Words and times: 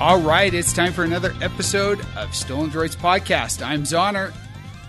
All 0.00 0.18
right, 0.18 0.54
it's 0.54 0.72
time 0.72 0.94
for 0.94 1.04
another 1.04 1.34
episode 1.42 2.00
of 2.16 2.34
Stolen 2.34 2.70
Droids 2.70 2.96
Podcast. 2.96 3.62
I'm 3.62 3.82
Zoner. 3.82 4.32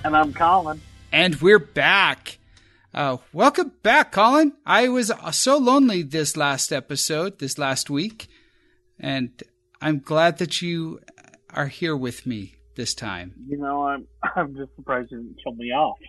And 0.05 0.16
I'm 0.16 0.34
Colin. 0.34 0.82
And 1.11 1.36
we're 1.41 1.60
back. 1.60 2.39
Uh, 2.93 3.18
welcome 3.34 3.74
back, 3.84 4.14
Colin. 4.14 4.54
I 4.66 4.88
was 4.88 5.11
so 5.34 5.57
lonely 5.57 6.02
this 6.04 6.38
last 6.38 6.71
episode, 6.71 7.39
this 7.39 7.57
last 7.57 7.89
week, 7.89 8.29
and 9.02 9.32
I'm 9.82 10.00
glad 10.00 10.38
that 10.38 10.61
you 10.61 11.02
are 11.50 11.68
here 11.68 11.98
with 11.98 12.25
me 12.25 12.55
this 12.75 12.93
time. 12.93 13.34
You 13.50 13.57
know, 13.57 13.86
I'm 13.86 14.07
I'm 14.37 14.56
just 14.56 14.73
surprised 14.78 15.12
you 15.12 15.18
didn't 15.18 15.43
kill 15.43 15.56
me 15.56 15.73
off. 15.73 16.00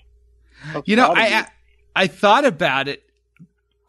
you 0.84 0.94
know, 0.94 1.08
I, 1.08 1.22
I 1.22 1.46
I 1.96 2.06
thought 2.06 2.44
about 2.44 2.86
it, 2.86 3.02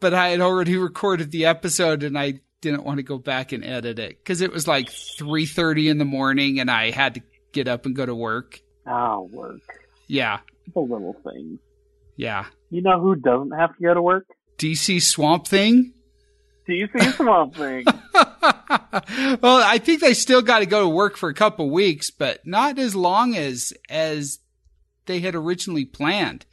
but 0.00 0.12
I 0.12 0.30
had 0.30 0.40
already 0.40 0.76
recorded 0.76 1.30
the 1.30 1.46
episode, 1.46 2.02
and 2.02 2.18
I 2.18 2.40
didn't 2.64 2.84
want 2.84 2.96
to 2.96 3.02
go 3.02 3.18
back 3.18 3.52
and 3.52 3.64
edit 3.64 3.98
it 3.98 4.18
because 4.18 4.40
it 4.40 4.50
was 4.50 4.66
like 4.66 4.88
3.30 4.88 5.90
in 5.90 5.98
the 5.98 6.04
morning 6.04 6.58
and 6.58 6.70
i 6.70 6.90
had 6.90 7.14
to 7.14 7.22
get 7.52 7.68
up 7.68 7.86
and 7.86 7.94
go 7.94 8.04
to 8.04 8.14
work. 8.14 8.60
Oh 8.86 9.28
work. 9.32 9.60
Yeah. 10.08 10.40
The 10.72 10.80
little 10.80 11.14
things 11.22 11.60
yeah. 12.16 12.46
You 12.70 12.82
know 12.82 13.00
who 13.00 13.16
doesn't 13.16 13.52
have 13.52 13.76
to 13.76 13.82
go 13.82 13.94
to 13.94 14.02
work? 14.02 14.26
Dc 14.58 15.02
swamp 15.02 15.46
thing? 15.46 15.92
Dc 16.68 17.14
swamp 17.14 17.54
thing. 17.56 17.84
Well 19.42 19.60
i 19.62 19.78
think 19.78 20.00
they 20.00 20.14
still 20.14 20.40
got 20.40 20.60
to 20.60 20.66
go 20.66 20.82
to 20.82 20.88
work 20.88 21.16
for 21.16 21.28
a 21.28 21.34
couple 21.34 21.70
weeks 21.70 22.10
but 22.10 22.46
not 22.46 22.78
as 22.78 22.94
long 22.94 23.36
as 23.36 23.72
as 23.90 24.38
they 25.06 25.20
had 25.20 25.34
originally 25.34 25.84
planned. 25.84 26.46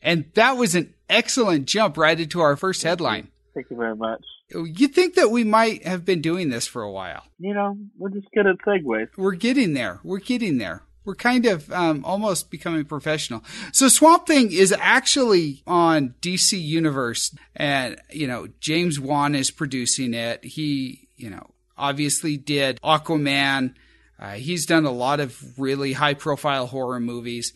And 0.00 0.26
that 0.34 0.56
was 0.56 0.76
an 0.76 0.94
excellent 1.08 1.66
jump 1.66 1.96
right 1.96 2.18
into 2.18 2.40
our 2.40 2.56
first 2.56 2.84
headline. 2.84 3.28
Thank 3.54 3.70
you 3.70 3.76
very 3.76 3.96
much 3.96 4.22
you 4.50 4.88
think 4.88 5.14
that 5.14 5.30
we 5.30 5.44
might 5.44 5.86
have 5.86 6.04
been 6.04 6.20
doing 6.22 6.48
this 6.48 6.66
for 6.66 6.82
a 6.82 6.90
while. 6.90 7.24
You 7.38 7.54
know, 7.54 7.76
we're 7.96 8.10
just 8.10 8.28
good 8.34 8.46
at 8.46 8.58
segues. 8.58 9.08
We're 9.16 9.32
getting 9.32 9.74
there. 9.74 10.00
We're 10.02 10.20
getting 10.20 10.58
there. 10.58 10.82
We're 11.04 11.14
kind 11.14 11.46
of 11.46 11.70
um, 11.72 12.04
almost 12.04 12.50
becoming 12.50 12.84
professional. 12.84 13.42
So 13.72 13.88
Swamp 13.88 14.26
Thing 14.26 14.52
is 14.52 14.74
actually 14.78 15.62
on 15.66 16.14
DC 16.20 16.60
Universe, 16.60 17.34
and 17.56 17.98
you 18.10 18.26
know 18.26 18.48
James 18.60 19.00
Wan 19.00 19.34
is 19.34 19.50
producing 19.50 20.12
it. 20.12 20.44
He, 20.44 21.08
you 21.16 21.30
know, 21.30 21.50
obviously 21.78 22.36
did 22.36 22.78
Aquaman. 22.82 23.74
Uh, 24.18 24.32
he's 24.32 24.66
done 24.66 24.84
a 24.84 24.90
lot 24.90 25.20
of 25.20 25.58
really 25.58 25.92
high-profile 25.92 26.66
horror 26.66 27.00
movies. 27.00 27.54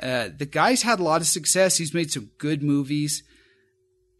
Uh, 0.00 0.28
the 0.34 0.46
guy's 0.46 0.82
had 0.82 1.00
a 1.00 1.02
lot 1.02 1.20
of 1.20 1.26
success. 1.26 1.76
He's 1.76 1.92
made 1.92 2.12
some 2.12 2.30
good 2.38 2.62
movies 2.62 3.24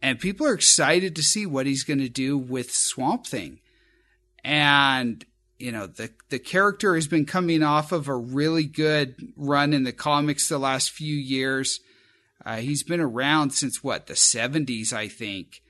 and 0.01 0.19
people 0.19 0.47
are 0.47 0.53
excited 0.53 1.15
to 1.15 1.23
see 1.23 1.45
what 1.45 1.65
he's 1.65 1.83
going 1.83 1.99
to 1.99 2.09
do 2.09 2.37
with 2.37 2.71
Swamp 2.71 3.25
Thing. 3.25 3.59
And 4.43 5.25
you 5.57 5.71
know 5.71 5.87
the 5.87 6.11
the 6.29 6.39
character 6.39 6.95
has 6.95 7.07
been 7.07 7.25
coming 7.25 7.63
off 7.63 7.91
of 7.91 8.07
a 8.07 8.15
really 8.15 8.65
good 8.65 9.15
run 9.35 9.73
in 9.73 9.83
the 9.83 9.91
comics 9.91 10.47
the 10.47 10.59
last 10.59 10.91
few 10.91 11.15
years. 11.15 11.79
Uh, 12.45 12.57
he's 12.57 12.83
been 12.83 13.01
around 13.01 13.51
since 13.51 13.83
what 13.83 14.07
the 14.07 14.15
seventies, 14.15 14.93
I 14.93 15.07
think. 15.07 15.61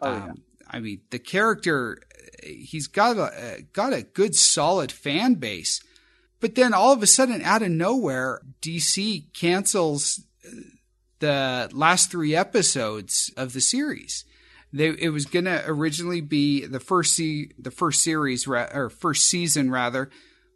Oh, 0.00 0.12
yeah. 0.12 0.24
um, 0.24 0.42
I 0.70 0.80
mean, 0.80 1.00
the 1.10 1.18
character 1.18 1.98
he's 2.42 2.86
got 2.86 3.16
a 3.16 3.64
got 3.72 3.92
a 3.92 4.02
good 4.02 4.34
solid 4.34 4.92
fan 4.92 5.34
base, 5.34 5.82
but 6.40 6.54
then 6.54 6.74
all 6.74 6.92
of 6.92 7.02
a 7.02 7.06
sudden, 7.06 7.42
out 7.42 7.62
of 7.62 7.70
nowhere, 7.70 8.42
DC 8.60 9.32
cancels 9.32 10.24
the 11.22 11.70
last 11.72 12.10
three 12.10 12.34
episodes 12.34 13.32
of 13.36 13.52
the 13.52 13.60
series. 13.60 14.24
They, 14.72 14.88
it 14.88 15.10
was 15.10 15.24
going 15.24 15.44
to 15.44 15.62
originally 15.66 16.20
be 16.20 16.66
the 16.66 16.80
first 16.80 17.14
se- 17.14 17.52
the 17.56 17.70
first 17.70 18.02
series 18.02 18.48
or 18.48 18.90
first 18.90 19.28
season 19.28 19.70
rather 19.70 20.10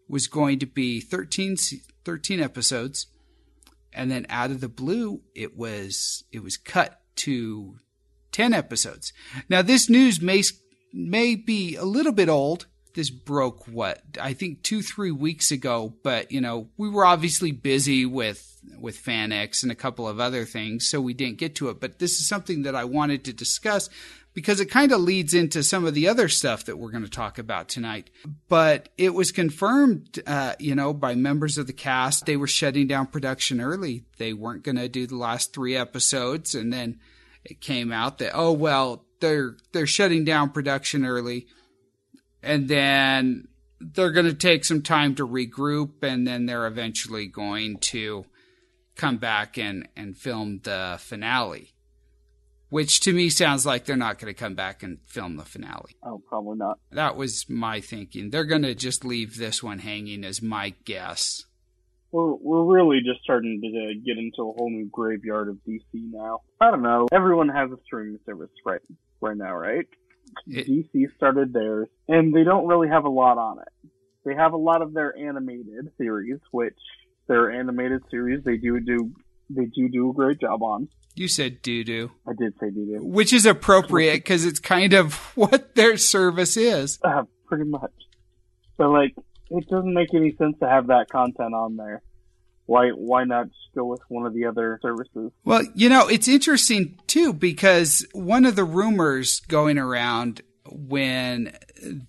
was 0.09 0.27
going 0.27 0.59
to 0.59 0.67
be 0.67 1.01
13, 1.01 1.57
13 2.05 2.41
episodes 2.41 3.07
and 3.93 4.11
then 4.11 4.27
out 4.29 4.51
of 4.51 4.61
the 4.61 4.69
blue 4.69 5.23
it 5.35 5.57
was 5.57 6.25
it 6.33 6.43
was 6.43 6.57
cut 6.57 7.01
to 7.17 7.77
10 8.33 8.53
episodes. 8.53 9.13
Now 9.49 9.63
this 9.63 9.89
news 9.89 10.21
may 10.21 10.43
may 10.93 11.37
be 11.37 11.77
a 11.77 11.85
little 11.85 12.13
bit 12.13 12.29
old. 12.29 12.67
This 12.95 13.11
broke 13.11 13.69
what 13.69 14.03
I 14.21 14.33
think 14.33 14.65
2 14.65 14.83
3 14.83 15.13
weeks 15.13 15.53
ago, 15.53 15.95
but 16.03 16.33
you 16.33 16.41
know, 16.41 16.71
we 16.77 16.89
were 16.89 17.07
obviously 17.07 17.53
busy 17.53 18.05
with 18.05 18.56
with 18.79 19.03
FanX 19.03 19.63
and 19.63 19.73
a 19.73 19.77
couple 19.77 20.09
of 20.09 20.21
other 20.21 20.45
things, 20.45 20.89
so 20.89 21.01
we 21.01 21.15
didn't 21.15 21.39
get 21.39 21.55
to 21.57 21.69
it. 21.69 21.81
But 21.81 21.99
this 21.99 22.19
is 22.19 22.29
something 22.29 22.63
that 22.63 22.75
I 22.75 22.85
wanted 22.85 23.25
to 23.25 23.33
discuss 23.33 23.89
because 24.37 24.61
it 24.61 24.67
kind 24.67 24.93
of 24.93 25.01
leads 25.01 25.33
into 25.33 25.63
some 25.63 25.87
of 25.87 25.95
the 25.95 26.09
other 26.09 26.29
stuff 26.29 26.67
that 26.67 26.77
we're 26.77 26.91
going 26.91 27.03
to 27.03 27.11
talk 27.11 27.39
about 27.39 27.71
tonight. 27.71 28.11
But 28.49 28.91
it 28.99 29.15
was 29.15 29.33
confirmed, 29.33 30.21
uh, 30.27 30.55
you 30.59 30.75
know, 30.75 30.93
by 30.93 31.15
members 31.15 31.57
of 31.57 31.67
the 31.67 31.73
cast. 31.73 32.27
They 32.27 32.37
were 32.37 32.47
shutting 32.47 32.87
down 32.87 33.07
production 33.07 33.63
early. 33.63 34.05
They 34.19 34.35
weren't 34.35 34.63
going 34.63 34.77
to 34.77 34.91
do 34.91 35.07
the 35.07 35.17
last 35.17 35.55
three 35.55 35.75
episodes, 35.75 36.55
and 36.55 36.71
then 36.71 37.01
it 37.45 37.63
came 37.63 37.91
out 37.93 38.19
that 38.19 38.33
oh 38.35 38.53
well, 38.53 39.07
they're 39.21 39.57
they're 39.73 39.87
shutting 39.87 40.25
down 40.25 40.51
production 40.51 41.07
early, 41.07 41.47
and 42.43 42.69
then 42.69 43.49
they're 43.81 44.13
going 44.13 44.27
to 44.27 44.35
take 44.35 44.67
some 44.67 44.83
time 44.83 45.15
to 45.15 45.27
regroup, 45.27 46.03
and 46.03 46.27
then 46.27 46.45
they're 46.45 46.67
eventually 46.67 47.27
going 47.27 47.79
to 47.79 48.27
come 48.97 49.19
back 49.19 49.59
and, 49.59 49.89
and 49.97 50.17
film 50.17 50.61
the 50.65 50.97
finale. 50.99 51.73
Which 52.69 52.99
to 53.01 53.13
me 53.13 53.29
sounds 53.29 53.65
like 53.65 53.85
they're 53.85 53.97
not 53.97 54.19
going 54.19 54.33
to 54.33 54.39
come 54.39 54.55
back 54.55 54.83
and 54.83 54.99
film 55.07 55.37
the 55.37 55.45
finale. 55.45 55.95
Oh, 56.03 56.21
probably 56.27 56.59
not. 56.59 56.81
That 56.91 57.17
was 57.17 57.49
my 57.49 57.81
thinking. 57.81 58.31
They're 58.31 58.45
going 58.45 58.63
to 58.63 58.75
just 58.75 59.05
leave 59.05 59.37
this 59.37 59.63
one 59.63 59.79
hanging, 59.79 60.25
as 60.25 60.43
my 60.43 60.75
guess. 60.85 61.45
We're 62.11 62.35
we're 62.35 62.65
really 62.65 63.01
just 63.05 63.23
starting 63.23 63.61
to 63.61 63.95
get 64.05 64.19
into 64.19 64.43
a 64.43 64.53
whole 64.53 64.71
new 64.71 64.89
graveyard 64.91 65.49
of 65.49 65.57
DC 65.67 65.83
now. 65.93 66.41
I 66.61 66.71
don't 66.71 66.83
know. 66.83 67.07
Everyone 67.13 67.49
has 67.49 67.71
a 67.71 67.77
streaming 67.85 68.19
service 68.27 68.51
right 68.65 68.81
right 69.21 69.37
now, 69.37 69.55
right? 69.55 69.87
It, 70.47 70.67
DC 70.67 71.15
started 71.17 71.53
theirs, 71.53 71.89
and 72.09 72.35
they 72.35 72.43
don't 72.43 72.67
really 72.67 72.89
have 72.89 73.05
a 73.05 73.11
lot 73.11 73.39
on 73.39 73.59
it. 73.61 73.91
They 74.25 74.35
have 74.35 74.55
a 74.55 74.59
lot 74.59 74.83
of 74.83 74.93
their 74.93 75.17
animated 75.17 75.93
series, 75.99 76.41
which 76.51 76.79
their 77.29 77.51
animated 77.51 78.03
series. 78.11 78.45
They 78.45 78.57
do 78.57 78.81
do 78.81 79.13
they 79.51 79.67
do 79.67 79.89
do 79.89 80.11
a 80.11 80.15
great 80.15 80.41
job 80.41 80.63
on. 80.63 80.89
You 81.15 81.29
said 81.29 81.63
doo 81.63 81.85
doo. 81.85 82.11
I 82.27 82.33
did 82.39 82.55
say 82.61 82.71
doo 82.71 82.87
doo, 82.87 83.05
which 83.05 83.33
is 83.33 83.47
appropriate 83.47 84.17
because 84.17 84.45
it's 84.45 84.59
kind 84.59 84.93
of 84.93 85.15
what 85.35 85.75
their 85.75 85.97
service 85.97 86.57
is. 86.57 86.99
Uh, 87.03 87.23
pretty 87.47 87.65
much. 87.65 87.93
But 88.77 88.91
like, 88.91 89.15
it 89.51 89.69
doesn't 89.69 89.95
make 89.95 90.13
any 90.15 90.35
sense 90.37 90.59
to 90.61 90.69
have 90.69 90.89
that 90.89 91.09
content 91.11 91.55
on 91.55 91.77
there. 91.77 92.03
Why 92.67 92.91
why 92.91 93.25
not 93.25 93.47
just 93.47 93.75
go 93.75 93.85
with 93.85 94.01
one 94.09 94.27
of 94.27 94.35
the 94.35 94.47
other 94.47 94.79
services? 94.83 95.31
Well, 95.45 95.63
you 95.75 95.89
know, 95.89 96.09
it's 96.09 96.29
interesting 96.29 96.99
too 97.07 97.33
because 97.33 98.05
one 98.13 98.45
of 98.45 98.57
the 98.57 98.65
rumors 98.65 99.41
going 99.41 99.79
around 99.79 100.43
when 100.69 101.57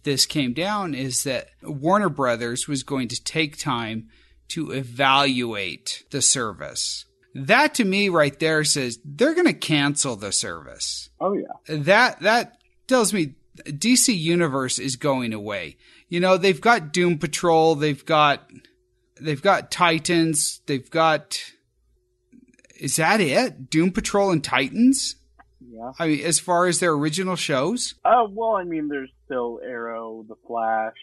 this 0.04 0.26
came 0.26 0.54
down 0.54 0.96
is 0.96 1.24
that 1.24 1.50
Warner 1.62 2.10
Brothers 2.10 2.68
was 2.68 2.84
going 2.84 3.08
to 3.10 3.24
take 3.24 3.58
time 3.58 4.10
to 4.50 4.72
evaluate 4.72 6.04
the 6.12 6.22
service. 6.22 7.06
That 7.36 7.76
to 7.76 7.86
me 7.86 8.10
right 8.10 8.38
there 8.40 8.64
says 8.64 9.00
they're 9.06 9.36
going 9.36 9.48
to 9.48 9.54
cancel 9.54 10.16
the 10.16 10.32
service. 10.32 11.10
Oh 11.20 11.34
yeah. 11.34 11.76
That 11.76 12.20
that 12.22 12.58
tells 12.88 13.14
me 13.14 13.36
DC 13.58 14.18
Universe 14.18 14.80
is 14.80 14.96
going 14.96 15.34
away. 15.34 15.78
You 16.10 16.20
know, 16.20 16.38
they've 16.38 16.60
got 16.60 16.94
Doom 16.94 17.18
Patrol, 17.20 17.76
they've 17.76 18.06
got 18.06 18.50
they've 19.20 19.42
got 19.42 19.72
Titans, 19.72 20.62
they've 20.66 20.90
got 20.90 21.40
is 22.80 22.96
that 22.98 23.20
it? 23.22 23.70
Doom 23.70 23.92
Patrol 23.92 24.32
and 24.32 24.44
Titans? 24.44 25.16
Yeah. 25.60 25.92
I 26.00 26.08
mean, 26.08 26.26
as 26.26 26.40
far 26.40 26.68
as 26.68 26.80
their 26.80 26.92
original 26.92 27.36
shows? 27.36 27.96
Oh, 28.06 28.26
uh, 28.26 28.28
well, 28.30 28.56
I 28.56 28.64
mean, 28.64 28.88
there's 28.88 29.12
still 29.26 29.60
Arrow, 29.64 30.26
The 30.28 30.36
Flash, 30.48 30.96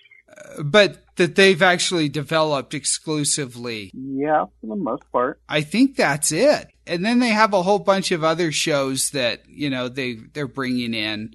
but 0.63 0.99
that 1.17 1.37
they've 1.37 1.63
actually 1.63 2.09
developed 2.09 2.75
exclusively. 2.75 3.91
Yeah, 3.95 4.47
for 4.61 4.67
the 4.67 4.77
most 4.77 5.03
part. 5.13 5.41
I 5.49 5.61
think 5.61 5.97
that's 5.97 6.33
it. 6.33 6.69
And 6.87 7.05
then 7.05 7.21
they 7.21 7.29
have 7.29 7.55
a 7.55 7.63
whole 7.63 7.79
bunch 7.79 8.11
of 8.11 8.25
other 8.25 8.53
shows 8.53 9.11
that, 9.11 9.49
you 9.49 9.71
know, 9.71 9.89
they 9.89 10.15
they're 10.15 10.49
bringing 10.49 10.95
in 10.95 11.35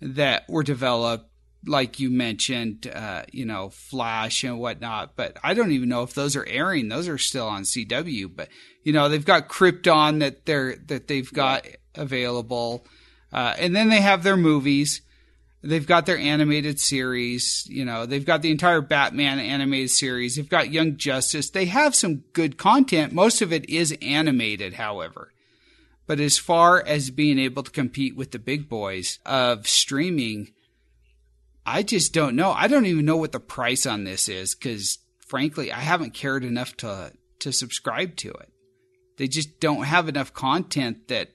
that 0.00 0.48
were 0.48 0.62
developed 0.62 1.26
like 1.66 2.00
you 2.00 2.10
mentioned, 2.10 2.90
uh, 2.92 3.22
you 3.32 3.44
know, 3.44 3.68
Flash 3.68 4.44
and 4.44 4.58
whatnot, 4.58 5.14
but 5.16 5.36
I 5.42 5.54
don't 5.54 5.72
even 5.72 5.88
know 5.88 6.02
if 6.02 6.14
those 6.14 6.36
are 6.36 6.46
airing. 6.46 6.88
Those 6.88 7.08
are 7.08 7.18
still 7.18 7.46
on 7.46 7.62
CW, 7.62 8.34
but 8.34 8.48
you 8.82 8.92
know, 8.92 9.08
they've 9.08 9.24
got 9.24 9.48
Krypton 9.48 10.20
that 10.20 10.46
they're 10.46 10.76
that 10.86 11.06
they've 11.06 11.30
got 11.30 11.66
yeah. 11.66 11.76
available, 11.96 12.86
uh, 13.32 13.54
and 13.58 13.76
then 13.76 13.90
they 13.90 14.00
have 14.00 14.22
their 14.22 14.36
movies. 14.36 15.02
They've 15.62 15.86
got 15.86 16.06
their 16.06 16.16
animated 16.16 16.80
series, 16.80 17.66
you 17.68 17.84
know, 17.84 18.06
they've 18.06 18.24
got 18.24 18.40
the 18.40 18.50
entire 18.50 18.80
Batman 18.80 19.38
animated 19.38 19.90
series. 19.90 20.36
They've 20.36 20.48
got 20.48 20.72
Young 20.72 20.96
Justice. 20.96 21.50
They 21.50 21.66
have 21.66 21.94
some 21.94 22.24
good 22.32 22.56
content. 22.56 23.12
Most 23.12 23.42
of 23.42 23.52
it 23.52 23.68
is 23.68 23.96
animated, 24.00 24.74
however. 24.74 25.32
But 26.06 26.18
as 26.18 26.38
far 26.38 26.82
as 26.82 27.10
being 27.10 27.38
able 27.38 27.62
to 27.62 27.70
compete 27.70 28.16
with 28.16 28.30
the 28.30 28.38
big 28.38 28.70
boys 28.70 29.18
of 29.26 29.68
streaming, 29.68 30.52
I 31.66 31.82
just 31.82 32.14
don't 32.14 32.36
know. 32.36 32.52
I 32.52 32.66
don't 32.66 32.86
even 32.86 33.04
know 33.04 33.18
what 33.18 33.32
the 33.32 33.38
price 33.38 33.84
on 33.84 34.04
this 34.04 34.28
is 34.28 34.54
because, 34.54 34.98
frankly, 35.18 35.70
I 35.70 35.80
haven't 35.80 36.14
cared 36.14 36.42
enough 36.42 36.76
to 36.78 37.12
to 37.40 37.52
subscribe 37.52 38.16
to 38.16 38.30
it. 38.30 38.50
They 39.18 39.28
just 39.28 39.60
don't 39.60 39.84
have 39.84 40.08
enough 40.08 40.32
content 40.32 41.08
that 41.08 41.30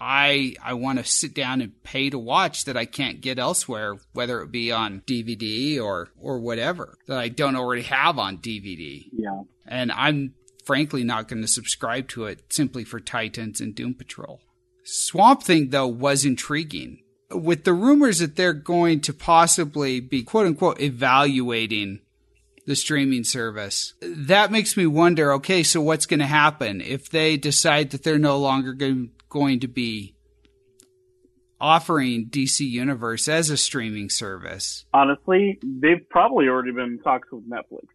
I 0.00 0.54
I 0.62 0.74
want 0.74 0.98
to 0.98 1.04
sit 1.04 1.34
down 1.34 1.60
and 1.60 1.82
pay 1.82 2.08
to 2.10 2.18
watch 2.18 2.64
that 2.64 2.76
I 2.76 2.86
can't 2.86 3.20
get 3.20 3.38
elsewhere, 3.38 3.98
whether 4.12 4.40
it 4.40 4.50
be 4.50 4.72
on 4.72 5.02
DVD 5.06 5.80
or 5.80 6.08
or 6.18 6.38
whatever 6.38 6.96
that 7.06 7.18
I 7.18 7.28
don't 7.28 7.56
already 7.56 7.82
have 7.82 8.18
on 8.18 8.38
DVD. 8.38 9.06
Yeah. 9.12 9.42
And 9.66 9.92
I'm 9.92 10.34
frankly 10.64 11.04
not 11.04 11.28
going 11.28 11.42
to 11.42 11.48
subscribe 11.48 12.08
to 12.08 12.24
it 12.24 12.52
simply 12.52 12.84
for 12.84 12.98
Titans 12.98 13.60
and 13.60 13.74
Doom 13.74 13.94
Patrol. 13.94 14.40
Swamp 14.84 15.42
Thing 15.42 15.68
though 15.68 15.88
was 15.88 16.24
intriguing. 16.24 17.02
With 17.30 17.64
the 17.64 17.74
rumors 17.74 18.18
that 18.18 18.34
they're 18.34 18.52
going 18.52 19.00
to 19.02 19.12
possibly 19.12 20.00
be 20.00 20.22
quote 20.22 20.46
unquote 20.46 20.80
evaluating 20.80 22.00
the 22.66 22.76
streaming 22.76 23.24
service. 23.24 23.94
That 24.00 24.50
makes 24.50 24.76
me 24.76 24.86
wonder 24.86 25.32
okay, 25.32 25.62
so 25.62 25.80
what's 25.80 26.06
going 26.06 26.20
to 26.20 26.26
happen 26.26 26.80
if 26.80 27.10
they 27.10 27.36
decide 27.36 27.90
that 27.90 28.02
they're 28.02 28.18
no 28.18 28.38
longer 28.38 28.72
going 28.72 29.10
to 29.60 29.68
be 29.68 30.14
offering 31.60 32.28
DC 32.28 32.68
Universe 32.68 33.28
as 33.28 33.50
a 33.50 33.56
streaming 33.56 34.08
service? 34.10 34.84
Honestly, 34.92 35.58
they've 35.62 36.08
probably 36.08 36.48
already 36.48 36.72
been 36.72 36.98
in 36.98 36.98
talks 36.98 37.28
with 37.30 37.48
Netflix. 37.48 37.86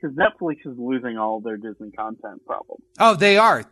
Because 0.00 0.16
Netflix 0.16 0.66
is 0.66 0.76
losing 0.76 1.16
all 1.16 1.40
their 1.40 1.56
Disney 1.56 1.92
content 1.92 2.44
problems. 2.44 2.82
Oh, 2.98 3.14
they 3.14 3.38
are. 3.38 3.64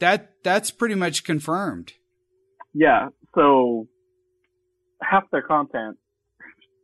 That 0.00 0.32
that's 0.42 0.70
pretty 0.70 0.94
much 0.94 1.24
confirmed. 1.24 1.94
Yeah, 2.74 3.08
so 3.34 3.88
half 5.00 5.30
their 5.30 5.40
content, 5.40 5.96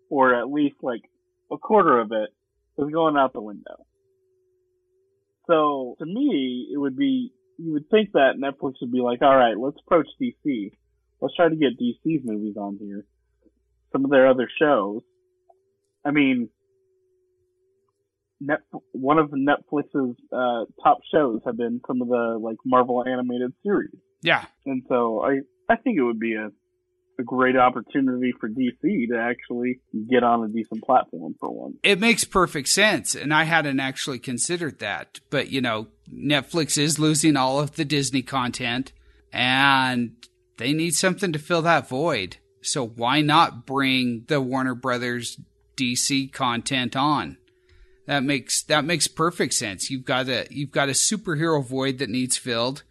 or 0.09 0.35
at 0.35 0.51
least 0.51 0.77
like 0.83 1.03
a 1.51 1.59
quarter 1.59 2.01
of 2.01 2.13
it, 2.13 2.31
is 2.79 2.91
going 2.91 3.17
out 3.19 3.35
the 3.35 3.43
window. 3.43 3.85
So 5.47 5.97
to 5.99 6.07
me, 6.07 6.71
it 6.73 6.79
would 6.79 6.97
be 6.97 7.33
you 7.59 7.73
would 7.73 7.89
think 7.91 8.13
that 8.13 8.35
Netflix 8.39 8.75
would 8.81 8.93
be 8.93 9.01
like, 9.01 9.23
all 9.23 9.37
right, 9.37 9.57
let's 9.59 9.77
approach 9.87 10.09
DC. 10.21 10.73
Let's 11.21 11.35
try 11.35 11.49
to 11.49 11.57
get 11.57 11.79
DC's 11.79 12.23
movies 12.25 12.57
on 12.57 12.79
here. 12.81 13.05
Some 13.93 14.05
of 14.05 14.11
their 14.11 14.27
other 14.29 14.49
shows. 14.59 15.03
I 16.05 16.11
mean, 16.11 16.49
Net, 18.41 18.59
one 18.91 19.19
of 19.19 19.31
Netflix's 19.31 20.17
uh, 20.33 20.65
top 20.83 20.99
shows 21.13 21.43
have 21.47 21.57
been 21.57 21.81
some 21.87 22.03
of 22.03 22.09
the 22.09 22.39
like 22.41 22.57
Marvel 22.65 23.05
animated 23.07 23.53
series. 23.63 23.95
Yeah, 24.21 24.45
and 24.67 24.83
so 24.89 25.23
I 25.23 25.41
I 25.69 25.77
think 25.77 25.99
it 25.99 26.03
would 26.03 26.19
be 26.19 26.35
a 26.35 26.51
a 27.19 27.25
great 27.25 27.57
opportunity 27.57 28.33
for 28.39 28.49
DC 28.49 29.09
to 29.09 29.19
actually 29.19 29.81
get 30.11 30.23
on 30.23 30.45
a 30.45 30.49
decent 30.49 30.83
platform 30.85 31.35
for 31.39 31.51
one. 31.51 31.75
It 31.83 32.01
makes 32.01 32.25
perfect 32.25 32.69
sense. 32.69 33.15
And 33.15 33.33
I 33.33 33.45
hadn't 33.45 33.81
actually 33.81 34.19
considered 34.19 34.79
that. 34.81 35.21
But, 35.31 35.51
you 35.51 35.61
know, 35.61 35.89
Netflix 36.13 36.77
is 36.77 36.99
losing 36.99 37.37
all 37.37 37.61
of 37.61 37.77
the 37.77 37.85
Disney 37.85 38.23
content 38.23 38.93
and 39.33 40.13
they 40.59 40.73
need 40.73 40.95
something 40.95 41.33
to 41.33 41.39
fill 41.39 41.63
that 41.63 41.89
void. 41.89 42.37
So 42.61 42.87
why 42.87 43.21
not 43.21 43.67
bring 43.67 44.25
the 44.29 44.41
Warner 44.41 44.75
Brothers 44.75 45.41
DC 45.77 46.33
content 46.33 46.95
on? 46.97 47.39
That 48.07 48.23
makes 48.23 48.63
that 48.65 48.85
makes 48.85 49.09
perfect 49.09 49.55
sense. 49.55 49.91
You've 49.91 50.05
got 50.05 50.29
a 50.29 50.47
you've 50.51 50.71
got 50.71 50.89
a 50.89 50.93
superhero 50.93 51.65
void 51.65 51.99
that 51.99 52.11
needs 52.11 52.37
filled. 52.37 52.83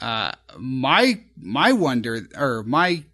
Uh, 0.00 0.32
my 0.56 1.20
my 1.36 1.72
wonder 1.72 2.28
or 2.36 2.62
my 2.64 3.04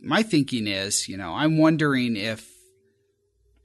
my 0.00 0.22
thinking 0.22 0.66
is, 0.66 1.08
you 1.08 1.16
know, 1.16 1.32
I'm 1.32 1.58
wondering 1.58 2.16
if 2.16 2.48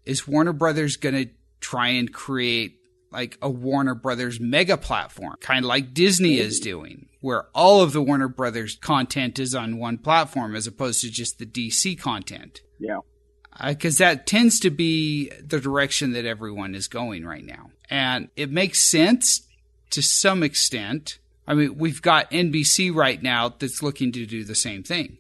is 0.05 0.27
Warner 0.27 0.53
Brothers 0.53 0.97
going 0.97 1.15
to 1.15 1.31
try 1.59 1.89
and 1.89 2.11
create 2.11 2.79
like 3.15 3.37
a 3.41 3.49
Warner 3.49 3.95
Brothers 3.95 4.39
mega 4.39 4.77
platform, 4.77 5.35
kind 5.39 5.63
of 5.63 5.69
like 5.69 5.93
Disney 5.93 6.37
is 6.37 6.59
doing, 6.59 7.07
where 7.21 7.45
all 7.55 7.81
of 7.81 7.93
the 7.93 8.01
Warner 8.01 8.27
Brothers 8.27 8.75
content 8.75 9.39
is 9.39 9.55
on 9.55 9.77
one 9.77 9.97
platform 9.97 10.55
as 10.55 10.67
opposed 10.67 11.01
to 11.01 11.09
just 11.09 11.39
the 11.39 11.45
DC 11.45 11.99
content. 11.99 12.61
Yeah. 12.79 12.99
Because 13.65 14.01
uh, 14.01 14.05
that 14.05 14.27
tends 14.27 14.59
to 14.59 14.69
be 14.69 15.31
the 15.41 15.61
direction 15.61 16.11
that 16.11 16.25
everyone 16.25 16.75
is 16.75 16.89
going 16.89 17.25
right 17.25 17.45
now. 17.45 17.71
And 17.89 18.29
it 18.35 18.51
makes 18.51 18.79
sense 18.79 19.47
to 19.91 20.01
some 20.01 20.43
extent. 20.43 21.19
I 21.47 21.53
mean, 21.53 21.77
we've 21.77 22.01
got 22.01 22.29
NBC 22.31 22.93
right 22.93 23.21
now 23.21 23.49
that's 23.49 23.81
looking 23.81 24.11
to 24.11 24.25
do 24.25 24.43
the 24.43 24.55
same 24.55 24.83
thing 24.83 25.19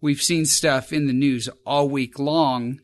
we've 0.00 0.22
seen 0.22 0.46
stuff 0.46 0.92
in 0.92 1.06
the 1.06 1.12
news 1.12 1.48
all 1.64 1.88
week 1.88 2.18
long 2.18 2.80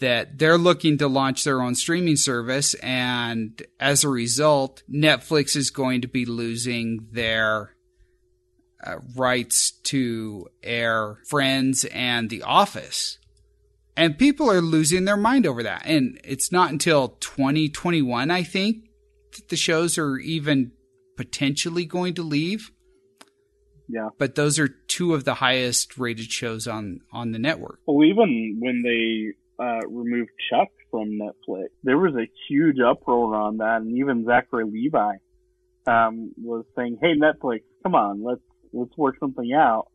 that 0.00 0.38
they're 0.38 0.58
looking 0.58 0.98
to 0.98 1.08
launch 1.08 1.44
their 1.44 1.60
own 1.60 1.74
streaming 1.74 2.16
service. 2.16 2.74
And 2.74 3.62
as 3.78 4.04
a 4.04 4.08
result, 4.08 4.82
Netflix 4.90 5.56
is 5.56 5.70
going 5.70 6.00
to 6.02 6.08
be 6.08 6.24
losing 6.24 7.08
their 7.12 7.74
uh, 8.82 8.96
rights 9.14 9.70
to 9.70 10.48
air 10.62 11.18
Friends 11.28 11.84
and 11.92 12.30
The 12.30 12.42
Office. 12.42 13.18
And 13.96 14.18
people 14.18 14.50
are 14.50 14.62
losing 14.62 15.04
their 15.04 15.16
mind 15.16 15.46
over 15.46 15.62
that. 15.62 15.82
And 15.84 16.18
it's 16.24 16.50
not 16.50 16.70
until 16.70 17.08
2021, 17.20 18.30
I 18.30 18.42
think, 18.42 18.88
that 19.34 19.48
the 19.48 19.56
shows 19.56 19.98
are 19.98 20.16
even 20.16 20.72
potentially 21.16 21.84
going 21.84 22.14
to 22.14 22.22
leave. 22.22 22.70
Yeah. 23.88 24.08
But 24.18 24.36
those 24.36 24.58
are 24.58 24.68
two 24.68 25.14
of 25.14 25.24
the 25.24 25.34
highest 25.34 25.98
rated 25.98 26.30
shows 26.30 26.66
on 26.66 27.00
on 27.12 27.32
the 27.32 27.38
network. 27.38 27.80
Well, 27.86 28.06
even 28.06 28.58
when 28.60 28.82
they 28.82 29.34
uh, 29.60 29.80
removed 29.88 30.30
Chuck 30.50 30.68
from 30.90 31.18
Netflix, 31.18 31.68
there 31.82 31.98
was 31.98 32.14
a 32.14 32.28
huge 32.48 32.76
uproar 32.80 33.34
on 33.34 33.58
that, 33.58 33.82
and 33.82 33.96
even 33.98 34.24
Zachary 34.24 34.64
Levi 34.64 35.16
um, 35.86 36.32
was 36.42 36.64
saying, 36.76 36.98
"Hey, 37.00 37.14
Netflix, 37.14 37.62
come 37.82 37.94
on, 37.94 38.22
let's 38.24 38.40
let's 38.72 38.96
work 38.96 39.16
something 39.20 39.52
out." 39.52 39.88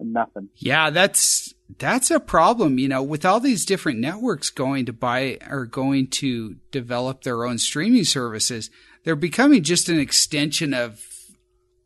And 0.00 0.12
nothing. 0.12 0.48
Yeah, 0.56 0.90
that's 0.90 1.54
that's 1.78 2.10
a 2.10 2.18
problem. 2.18 2.78
You 2.78 2.88
know, 2.88 3.02
with 3.02 3.24
all 3.24 3.40
these 3.40 3.64
different 3.64 4.00
networks 4.00 4.50
going 4.50 4.86
to 4.86 4.92
buy 4.92 5.38
or 5.48 5.66
going 5.66 6.08
to 6.08 6.56
develop 6.72 7.22
their 7.22 7.44
own 7.44 7.58
streaming 7.58 8.04
services, 8.04 8.70
they're 9.04 9.14
becoming 9.14 9.62
just 9.62 9.88
an 9.88 10.00
extension 10.00 10.74
of 10.74 11.00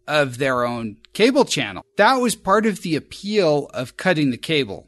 of 0.06 0.38
their 0.38 0.64
own 0.64 0.96
cable 1.12 1.44
channel. 1.44 1.84
That 1.98 2.16
was 2.16 2.34
part 2.34 2.64
of 2.64 2.80
the 2.80 2.96
appeal 2.96 3.66
of 3.74 3.98
cutting 3.98 4.30
the 4.30 4.38
cable. 4.38 4.87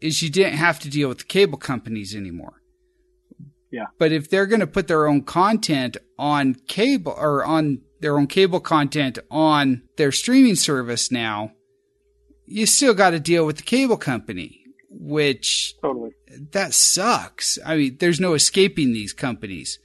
Is 0.00 0.22
you 0.22 0.30
didn't 0.30 0.54
have 0.54 0.78
to 0.80 0.90
deal 0.90 1.08
with 1.08 1.18
the 1.18 1.24
cable 1.24 1.58
companies 1.58 2.14
anymore. 2.14 2.62
Yeah. 3.70 3.86
But 3.98 4.12
if 4.12 4.30
they're 4.30 4.46
going 4.46 4.60
to 4.60 4.66
put 4.66 4.88
their 4.88 5.06
own 5.06 5.22
content 5.22 5.96
on 6.18 6.54
cable 6.54 7.14
or 7.16 7.44
on 7.44 7.80
their 8.00 8.16
own 8.16 8.26
cable 8.26 8.60
content 8.60 9.18
on 9.30 9.82
their 9.96 10.12
streaming 10.12 10.54
service 10.54 11.10
now, 11.10 11.52
you 12.46 12.64
still 12.64 12.94
got 12.94 13.10
to 13.10 13.20
deal 13.20 13.44
with 13.44 13.58
the 13.58 13.62
cable 13.62 13.96
company, 13.96 14.62
which 14.88 15.74
totally 15.82 16.12
that 16.52 16.74
sucks. 16.74 17.58
I 17.64 17.76
mean, 17.76 17.96
there's 17.98 18.20
no 18.20 18.34
escaping 18.34 18.92
these 18.92 19.12
companies. 19.12 19.78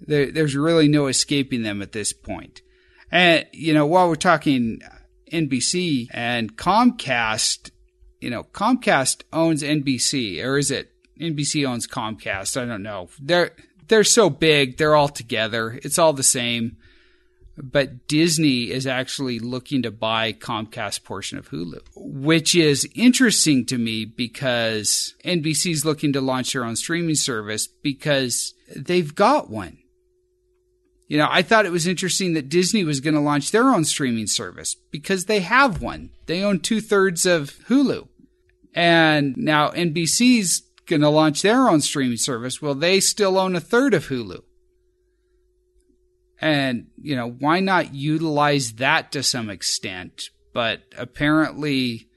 There, 0.00 0.30
there's 0.30 0.54
really 0.54 0.88
no 0.88 1.06
escaping 1.06 1.62
them 1.62 1.82
at 1.82 1.92
this 1.92 2.12
point. 2.12 2.62
And, 3.10 3.46
you 3.52 3.72
know, 3.74 3.86
while 3.86 4.08
we're 4.08 4.16
talking 4.16 4.80
NBC 5.32 6.08
and 6.12 6.56
Comcast, 6.56 7.70
you 8.24 8.30
know, 8.30 8.42
Comcast 8.42 9.22
owns 9.34 9.62
NBC, 9.62 10.42
or 10.42 10.56
is 10.56 10.70
it 10.70 10.90
NBC 11.20 11.68
owns 11.68 11.86
Comcast? 11.86 12.58
I 12.60 12.64
don't 12.64 12.82
know. 12.82 13.10
They're, 13.20 13.50
they're 13.88 14.02
so 14.02 14.30
big. 14.30 14.78
They're 14.78 14.96
all 14.96 15.10
together. 15.10 15.78
It's 15.82 15.98
all 15.98 16.14
the 16.14 16.22
same. 16.22 16.78
But 17.58 18.08
Disney 18.08 18.70
is 18.70 18.86
actually 18.86 19.38
looking 19.40 19.82
to 19.82 19.90
buy 19.90 20.32
Comcast 20.32 21.04
portion 21.04 21.36
of 21.36 21.50
Hulu, 21.50 21.82
which 21.94 22.54
is 22.54 22.88
interesting 22.94 23.66
to 23.66 23.76
me 23.76 24.06
because 24.06 25.14
NBC 25.22 25.72
is 25.72 25.84
looking 25.84 26.14
to 26.14 26.22
launch 26.22 26.54
their 26.54 26.64
own 26.64 26.76
streaming 26.76 27.16
service 27.16 27.66
because 27.66 28.54
they've 28.74 29.14
got 29.14 29.50
one. 29.50 29.78
You 31.08 31.18
know, 31.18 31.28
I 31.30 31.42
thought 31.42 31.66
it 31.66 31.72
was 31.72 31.86
interesting 31.86 32.32
that 32.32 32.48
Disney 32.48 32.84
was 32.84 33.00
going 33.00 33.14
to 33.14 33.20
launch 33.20 33.50
their 33.50 33.68
own 33.68 33.84
streaming 33.84 34.26
service 34.26 34.74
because 34.90 35.26
they 35.26 35.40
have 35.40 35.82
one. 35.82 36.08
They 36.24 36.42
own 36.42 36.60
two 36.60 36.80
thirds 36.80 37.26
of 37.26 37.50
Hulu. 37.68 38.08
And 38.74 39.36
now 39.36 39.70
NBC's 39.70 40.62
going 40.86 41.02
to 41.02 41.08
launch 41.08 41.42
their 41.42 41.68
own 41.68 41.80
streaming 41.80 42.16
service. 42.16 42.60
Well, 42.60 42.74
they 42.74 43.00
still 43.00 43.38
own 43.38 43.56
a 43.56 43.60
third 43.60 43.94
of 43.94 44.08
Hulu. 44.08 44.42
And, 46.40 46.88
you 47.00 47.16
know, 47.16 47.30
why 47.30 47.60
not 47.60 47.94
utilize 47.94 48.74
that 48.74 49.12
to 49.12 49.22
some 49.22 49.48
extent? 49.48 50.30
But 50.52 50.82
apparently, 50.98 52.08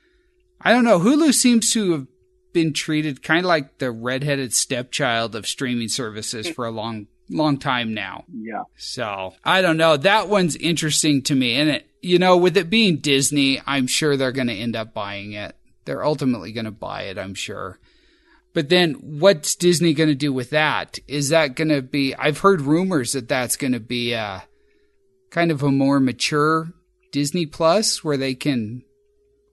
I 0.60 0.74
don't 0.74 0.84
know, 0.84 1.00
Hulu 1.00 1.34
seems 1.34 1.72
to 1.72 1.92
have 1.92 2.08
been 2.54 2.74
treated 2.74 3.22
kind 3.22 3.42
of 3.42 3.46
like 3.46 3.78
the 3.78 3.92
redheaded 3.92 4.54
stepchild 4.54 5.36
of 5.36 5.48
streaming 5.48 5.88
services 5.90 6.50
for 6.50 6.66
a 6.66 6.72
long 6.72 7.08
long 7.30 7.58
time 7.58 7.94
now. 7.94 8.24
Yeah. 8.34 8.64
So 8.78 9.34
I 9.44 9.62
don't 9.62 9.78
know. 9.78 9.98
That 9.98 10.30
one's 10.30 10.56
interesting 10.56 11.22
to 11.24 11.36
me. 11.36 11.56
And 11.56 11.70
it, 11.70 11.90
you 12.02 12.20
know, 12.20 12.38
with 12.38 12.58
it 12.58 12.70
being 12.70 12.98
Disney, 12.98 13.62
I'm 13.66 13.88
sure 13.88 14.16
they're 14.16 14.32
going 14.32 14.48
to 14.48 14.54
end 14.54 14.76
up 14.76 14.94
buying 14.94 15.34
it. 15.34 15.56
They're 15.88 16.06
ultimately 16.06 16.52
going 16.52 16.66
to 16.66 16.72
buy 16.72 17.04
it, 17.04 17.18
I'm 17.18 17.34
sure. 17.34 17.80
But 18.54 18.70
then 18.70 18.94
what's 18.94 19.56
Disney 19.56 19.94
going 19.94 20.10
to 20.10 20.16
do 20.16 20.32
with 20.32 20.52
that? 20.52 21.00
Is 21.08 21.30
that 21.30 21.56
going 21.56 21.70
to 21.70 21.82
be, 21.82 22.14
I've 22.14 22.40
heard 22.40 22.62
rumors 22.62 23.14
that 23.14 23.28
that's 23.28 23.56
going 23.56 23.74
to 23.74 23.80
be 23.80 24.14
a 24.14 24.44
kind 25.32 25.50
of 25.50 25.64
a 25.64 25.72
more 25.72 26.00
mature 26.00 26.68
Disney 27.12 27.46
Plus 27.46 28.04
where 28.04 28.18
they 28.18 28.36
can. 28.36 28.84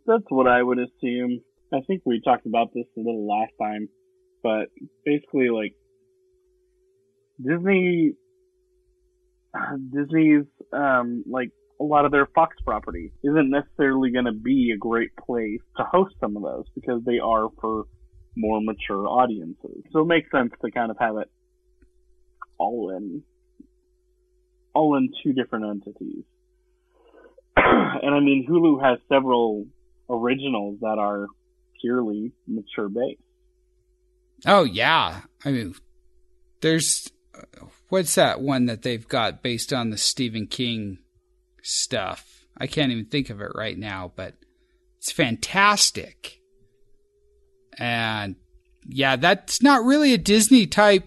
That's 0.07 0.25
what 0.29 0.47
I 0.47 0.63
would 0.63 0.79
assume. 0.79 1.41
I 1.73 1.81
think 1.87 2.03
we 2.05 2.21
talked 2.21 2.47
about 2.47 2.75
this 2.75 2.87
a 2.97 3.01
little 3.01 3.27
last 3.27 3.53
time, 3.61 3.89
but 4.43 4.69
basically, 5.05 5.49
like, 5.51 5.75
Disney, 7.43 8.13
Disney's, 9.93 10.45
um, 10.73 11.25
like, 11.27 11.51
a 11.81 11.85
lot 11.85 12.05
of 12.05 12.13
their 12.13 12.27
Fox 12.27 12.57
property 12.65 13.13
isn't 13.23 13.51
necessarily 13.51 14.11
going 14.11 14.27
to 14.27 14.33
be 14.33 14.73
a 14.75 14.79
great 14.79 15.15
place 15.17 15.61
to 15.77 15.85
host 15.85 16.15
some 16.21 16.37
of 16.37 16.43
those 16.43 16.65
because 16.75 17.03
they 17.05 17.19
are 17.19 17.49
for 17.61 17.85
more 18.37 18.61
mature 18.61 19.07
audiences. 19.07 19.83
So 19.93 20.01
it 20.01 20.07
makes 20.07 20.31
sense 20.31 20.53
to 20.65 20.71
kind 20.71 20.91
of 20.91 20.97
have 20.99 21.17
it 21.17 21.31
all 22.59 22.91
in, 22.97 23.23
all 24.73 24.97
in 24.97 25.11
two 25.23 25.33
different 25.33 25.67
entities. 25.67 26.25
and 27.57 28.15
I 28.15 28.21
mean, 28.21 28.47
Hulu 28.49 28.83
has 28.83 28.99
several 29.09 29.67
originals 30.09 30.79
that 30.81 30.99
are 30.99 31.27
purely 31.81 32.33
mature 32.47 32.89
based. 32.89 33.21
Oh 34.47 34.65
yeah, 34.65 35.23
I 35.45 35.51
mean, 35.51 35.75
there's 36.61 37.11
what's 37.89 38.15
that 38.17 38.41
one 38.41 38.67
that 38.67 38.83
they've 38.83 39.07
got 39.07 39.43
based 39.43 39.73
on 39.73 39.91
the 39.91 39.97
Stephen 39.97 40.47
King 40.47 40.99
stuff? 41.65 42.45
I 42.57 42.67
can't 42.67 42.93
even 42.93 43.07
think 43.07 43.31
of 43.31 43.41
it 43.41 43.51
right 43.55 43.77
now, 43.77 44.13
but 44.15 44.35
it's 44.99 45.11
fantastic. 45.11 46.41
And 47.79 48.37
yeah, 48.87 49.17
that's 49.17 49.63
not 49.63 49.85
really 49.85 50.15
a 50.15 50.19
Disney 50.19 50.67
type 50.67 51.05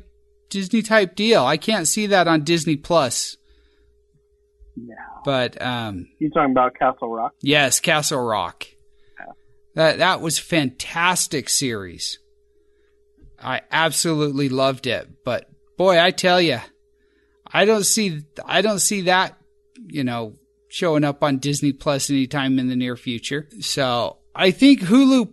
Disney 0.49 0.81
type 0.81 1.15
deal. 1.15 1.43
I 1.45 1.57
can't 1.57 1.87
see 1.87 2.07
that 2.07 2.27
on 2.27 2.43
Disney 2.43 2.75
Plus. 2.75 3.37
No. 4.75 4.95
But 5.23 5.61
um 5.61 6.07
You 6.19 6.29
talking 6.29 6.51
about 6.51 6.75
Castle 6.77 7.09
Rock? 7.09 7.33
Yes, 7.41 7.79
Castle 7.79 8.23
Rock. 8.23 8.65
Yeah. 9.19 9.33
That 9.75 9.97
that 9.99 10.21
was 10.21 10.37
fantastic 10.37 11.49
series. 11.49 12.19
I 13.41 13.61
absolutely 13.71 14.49
loved 14.49 14.87
it, 14.87 15.23
but 15.23 15.49
boy, 15.77 15.99
I 15.99 16.11
tell 16.11 16.41
you, 16.41 16.59
I 17.51 17.65
don't 17.65 17.85
see 17.85 18.21
I 18.45 18.61
don't 18.61 18.79
see 18.79 19.01
that, 19.01 19.37
you 19.87 20.03
know, 20.03 20.33
showing 20.67 21.03
up 21.03 21.23
on 21.23 21.37
Disney 21.37 21.71
Plus 21.71 22.09
anytime 22.09 22.59
in 22.59 22.67
the 22.67 22.75
near 22.75 22.95
future. 22.95 23.47
So, 23.59 24.17
I 24.35 24.51
think 24.51 24.81
Hulu 24.81 25.29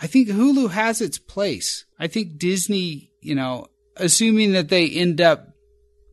I 0.00 0.06
think 0.06 0.28
Hulu 0.28 0.70
has 0.70 1.02
its 1.02 1.18
place. 1.18 1.84
I 1.98 2.06
think 2.06 2.38
Disney, 2.38 3.12
you 3.20 3.34
know, 3.34 3.66
assuming 3.96 4.52
that 4.52 4.70
they 4.70 4.88
end 4.88 5.20
up 5.20 5.48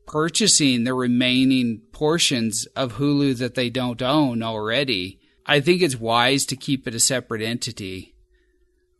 purchasing 0.06 0.84
the 0.84 0.94
remaining 0.94 1.82
portions 1.94 2.66
of 2.76 2.94
Hulu 2.94 3.38
that 3.38 3.56
they 3.56 3.70
don't 3.70 4.02
own 4.02 4.44
already, 4.44 5.22
I 5.46 5.62
think 5.62 5.82
it's 5.82 5.96
wise 5.96 6.46
to 6.48 6.58
keep 6.58 6.86
it 6.86 6.96
a 6.96 7.00
separate 7.00 7.42
entity. 7.42 8.14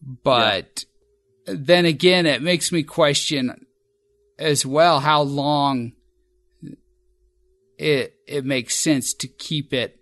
But 0.02 0.86
yeah. 1.46 1.56
then 1.58 1.86
again, 1.86 2.26
it 2.26 2.42
makes 2.42 2.72
me 2.72 2.84
question 2.84 3.66
as 4.40 4.66
well 4.66 5.02
how 5.02 5.22
long 5.22 5.92
it 7.78 8.16
it 8.28 8.46
makes 8.46 8.76
sense 8.76 9.14
to 9.16 9.28
keep 9.28 9.74
it 9.74 10.00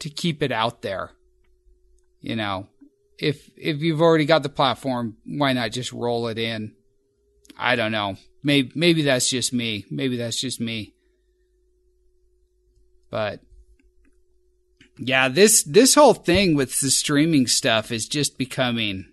to 0.00 0.10
keep 0.10 0.42
it 0.42 0.52
out 0.52 0.82
there. 0.82 1.10
You 2.20 2.36
know, 2.36 2.68
if 3.18 3.50
if 3.56 3.80
you've 3.80 4.02
already 4.02 4.24
got 4.24 4.42
the 4.42 4.48
platform, 4.48 5.16
why 5.24 5.52
not 5.52 5.72
just 5.72 5.92
roll 5.92 6.28
it 6.28 6.38
in? 6.38 6.74
I 7.56 7.76
don't 7.76 7.92
know. 7.92 8.16
Maybe 8.42 8.72
maybe 8.74 9.02
that's 9.02 9.28
just 9.28 9.52
me. 9.52 9.84
Maybe 9.90 10.16
that's 10.16 10.40
just 10.40 10.60
me. 10.60 10.94
But 13.10 13.40
yeah, 14.98 15.28
this 15.28 15.62
this 15.62 15.94
whole 15.94 16.14
thing 16.14 16.54
with 16.54 16.80
the 16.80 16.90
streaming 16.90 17.46
stuff 17.46 17.92
is 17.92 18.08
just 18.08 18.38
becoming 18.38 19.06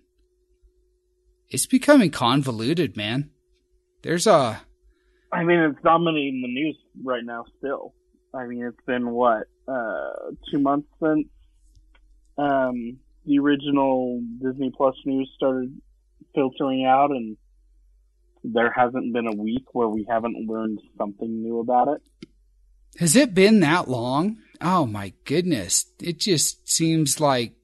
it's 1.48 1.66
becoming 1.66 2.10
convoluted, 2.10 2.96
man. 2.96 3.30
There's 4.02 4.26
a 4.26 4.62
I 5.32 5.44
mean, 5.44 5.60
it's 5.60 5.82
dominating 5.82 6.42
the 6.42 6.52
news 6.52 6.76
right 7.02 7.24
now 7.24 7.44
still. 7.58 7.94
I 8.34 8.46
mean, 8.46 8.64
it's 8.64 8.84
been 8.86 9.10
what, 9.10 9.44
uh, 9.66 10.32
two 10.50 10.58
months 10.58 10.88
since, 11.02 11.26
um, 12.38 12.98
the 13.24 13.38
original 13.38 14.22
Disney 14.42 14.72
Plus 14.76 14.94
news 15.04 15.30
started 15.36 15.80
filtering 16.34 16.84
out, 16.84 17.10
and 17.10 17.36
there 18.44 18.70
hasn't 18.70 19.12
been 19.12 19.26
a 19.26 19.34
week 19.34 19.64
where 19.72 19.88
we 19.88 20.06
haven't 20.08 20.48
learned 20.48 20.80
something 20.98 21.42
new 21.42 21.60
about 21.60 21.88
it. 21.88 22.02
Has 22.98 23.16
it 23.16 23.34
been 23.34 23.60
that 23.60 23.88
long? 23.88 24.38
Oh 24.60 24.86
my 24.86 25.12
goodness. 25.24 25.86
It 26.00 26.18
just 26.18 26.68
seems 26.68 27.20
like 27.20 27.54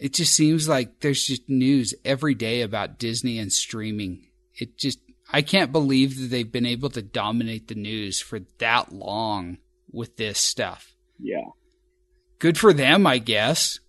it 0.00 0.12
just 0.14 0.32
seems 0.32 0.68
like 0.68 1.00
there's 1.00 1.24
just 1.24 1.48
news 1.48 1.94
every 2.04 2.34
day 2.34 2.62
about 2.62 2.98
Disney 2.98 3.38
and 3.38 3.52
streaming. 3.52 4.28
It 4.54 4.78
just 4.78 5.00
I 5.30 5.42
can't 5.42 5.72
believe 5.72 6.18
that 6.20 6.26
they've 6.28 6.50
been 6.50 6.66
able 6.66 6.90
to 6.90 7.02
dominate 7.02 7.68
the 7.68 7.74
news 7.74 8.20
for 8.20 8.40
that 8.58 8.92
long 8.92 9.58
with 9.90 10.16
this 10.16 10.38
stuff. 10.38 10.94
Yeah. 11.18 11.44
Good 12.38 12.56
for 12.56 12.72
them, 12.72 13.06
I 13.06 13.18
guess. 13.18 13.80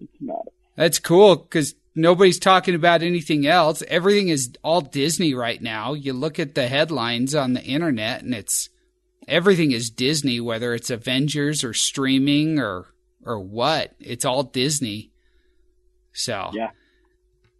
It's 0.00 0.20
not. 0.20 0.46
That's 0.76 0.98
cool 0.98 1.36
because 1.36 1.74
nobody's 1.94 2.38
talking 2.38 2.74
about 2.74 3.02
anything 3.02 3.46
else. 3.46 3.82
Everything 3.88 4.28
is 4.28 4.52
all 4.62 4.80
Disney 4.80 5.34
right 5.34 5.60
now. 5.60 5.94
You 5.94 6.12
look 6.12 6.38
at 6.38 6.54
the 6.54 6.68
headlines 6.68 7.34
on 7.34 7.54
the 7.54 7.62
internet 7.62 8.22
and 8.22 8.34
it's 8.34 8.68
everything 9.26 9.72
is 9.72 9.90
Disney, 9.90 10.40
whether 10.40 10.74
it's 10.74 10.90
Avengers 10.90 11.64
or 11.64 11.72
streaming 11.72 12.58
or 12.58 12.86
or 13.24 13.40
what. 13.40 13.94
It's 14.00 14.24
all 14.24 14.42
Disney. 14.42 15.12
So 16.12 16.50
yeah, 16.52 16.70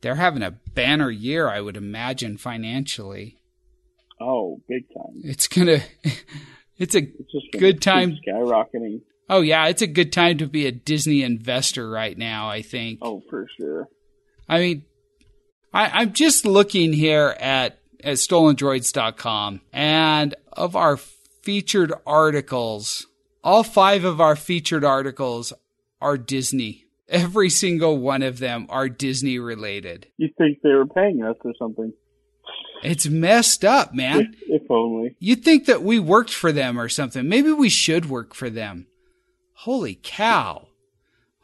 they're 0.00 0.16
having 0.16 0.42
a 0.42 0.52
banner 0.74 1.10
year, 1.10 1.48
I 1.48 1.60
would 1.60 1.76
imagine, 1.76 2.36
financially. 2.36 3.38
Oh, 4.20 4.60
big 4.68 4.84
time! 4.94 5.20
It's 5.22 5.48
gonna. 5.48 5.80
It's 6.78 6.94
a 6.94 6.98
it's 6.98 7.58
good 7.58 7.82
time. 7.82 8.16
Skyrocketing. 8.24 9.00
Oh 9.28 9.40
yeah, 9.40 9.66
it's 9.66 9.82
a 9.82 9.86
good 9.86 10.12
time 10.12 10.38
to 10.38 10.46
be 10.46 10.66
a 10.66 10.72
Disney 10.72 11.22
investor 11.22 11.90
right 11.90 12.16
now. 12.16 12.48
I 12.48 12.62
think. 12.62 13.00
Oh, 13.02 13.22
for 13.28 13.46
sure. 13.58 13.88
I 14.48 14.60
mean, 14.60 14.84
I, 15.72 16.02
am 16.02 16.12
just 16.12 16.46
looking 16.46 16.92
here 16.92 17.36
at 17.40 17.80
at 18.02 18.16
stolendroids.com, 18.16 19.60
and 19.72 20.34
of 20.52 20.76
our 20.76 20.96
featured 20.96 21.92
articles, 22.06 23.06
all 23.42 23.64
five 23.64 24.04
of 24.04 24.20
our 24.20 24.36
featured 24.36 24.84
articles 24.84 25.52
are 26.00 26.16
Disney. 26.16 26.84
Every 27.08 27.48
single 27.48 27.98
one 27.98 28.22
of 28.22 28.38
them 28.38 28.66
are 28.68 28.88
Disney 28.88 29.38
related. 29.38 30.08
You 30.18 30.28
think 30.36 30.60
they 30.62 30.70
were 30.70 30.86
paying 30.86 31.22
us 31.22 31.36
or 31.42 31.54
something? 31.58 31.92
It's 32.82 33.08
messed 33.08 33.64
up, 33.64 33.94
man. 33.94 34.34
If, 34.42 34.62
if 34.62 34.70
only. 34.70 35.16
You'd 35.18 35.44
think 35.44 35.66
that 35.66 35.82
we 35.82 35.98
worked 35.98 36.32
for 36.32 36.52
them 36.52 36.78
or 36.78 36.88
something. 36.88 37.28
Maybe 37.28 37.50
we 37.50 37.68
should 37.68 38.08
work 38.08 38.34
for 38.34 38.50
them. 38.50 38.86
Holy 39.54 39.98
cow. 40.02 40.68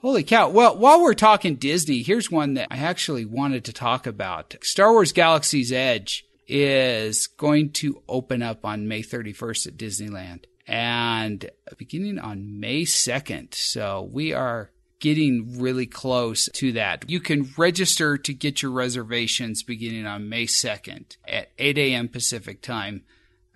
Holy 0.01 0.23
cow. 0.23 0.51
Well, 0.51 0.77
while 0.77 1.03
we're 1.03 1.15
talking 1.15 1.57
Disney, 1.57 2.03
here's 2.03 2.31
one 2.31 2.55
that 2.55 2.69
I 2.71 2.77
actually 2.77 3.25
wanted 3.25 3.65
to 3.65 3.73
talk 3.73 4.07
about. 4.07 4.55
Star 4.63 4.93
Wars 4.93 5.13
Galaxy's 5.13 5.73
Edge 5.73 6.27
is 6.47 7.27
going 7.27 7.71
to 7.73 8.03
open 8.07 8.43
up 8.43 8.65
on 8.65 8.87
May 8.87 9.03
31st 9.03 9.69
at 9.69 9.77
Disneyland 9.77 10.45
and 10.67 11.51
beginning 11.79 12.19
on 12.19 12.61
May 12.61 12.83
2nd. 12.83 13.55
So 13.55 14.09
we 14.13 14.33
are 14.33 14.71
getting 15.05 15.61
really 15.61 15.85
close 15.85 16.49
to 16.55 16.73
that. 16.73 17.05
You 17.11 17.21
can 17.21 17.53
register 17.59 18.17
to 18.17 18.33
get 18.33 18.63
your 18.63 18.71
reservations 18.71 19.63
beginning 19.63 20.07
on 20.07 20.31
May 20.31 20.47
2nd 20.47 21.19
at 21.29 21.51
8 21.59 21.77
a.m. 21.77 22.09
Pacific 22.09 22.63
time 22.63 23.03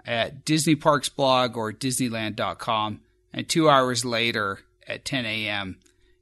at 0.05 0.45
Disney 0.45 0.75
Parks 0.75 1.09
blog 1.09 1.57
or 1.57 1.73
Disneyland.com 1.73 3.01
and 3.33 3.49
two 3.49 3.71
hours 3.71 4.05
later 4.05 4.59
at 4.87 5.07
10 5.07 5.25
a.m. 5.25 5.79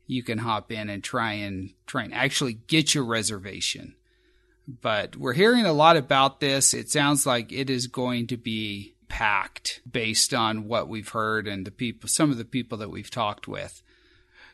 you 0.06 0.22
can 0.22 0.38
hop 0.38 0.70
in 0.70 0.88
and 0.88 1.02
try 1.02 1.32
and 1.32 1.70
try 1.88 2.04
and 2.04 2.14
actually 2.14 2.52
get 2.52 2.94
your 2.94 3.04
reservation. 3.04 3.96
But 4.68 5.16
we're 5.16 5.32
hearing 5.32 5.66
a 5.66 5.72
lot 5.72 5.96
about 5.96 6.38
this. 6.38 6.72
It 6.72 6.88
sounds 6.88 7.26
like 7.26 7.50
it 7.50 7.68
is 7.68 7.88
going 7.88 8.28
to 8.28 8.36
be 8.36 8.94
packed 9.08 9.80
based 9.90 10.32
on 10.32 10.68
what 10.68 10.88
we've 10.88 11.08
heard 11.08 11.48
and 11.48 11.66
the 11.66 11.72
people, 11.72 12.08
some 12.08 12.30
of 12.30 12.38
the 12.38 12.44
people 12.44 12.78
that 12.78 12.90
we've 12.90 13.10
talked 13.10 13.48
with. 13.48 13.82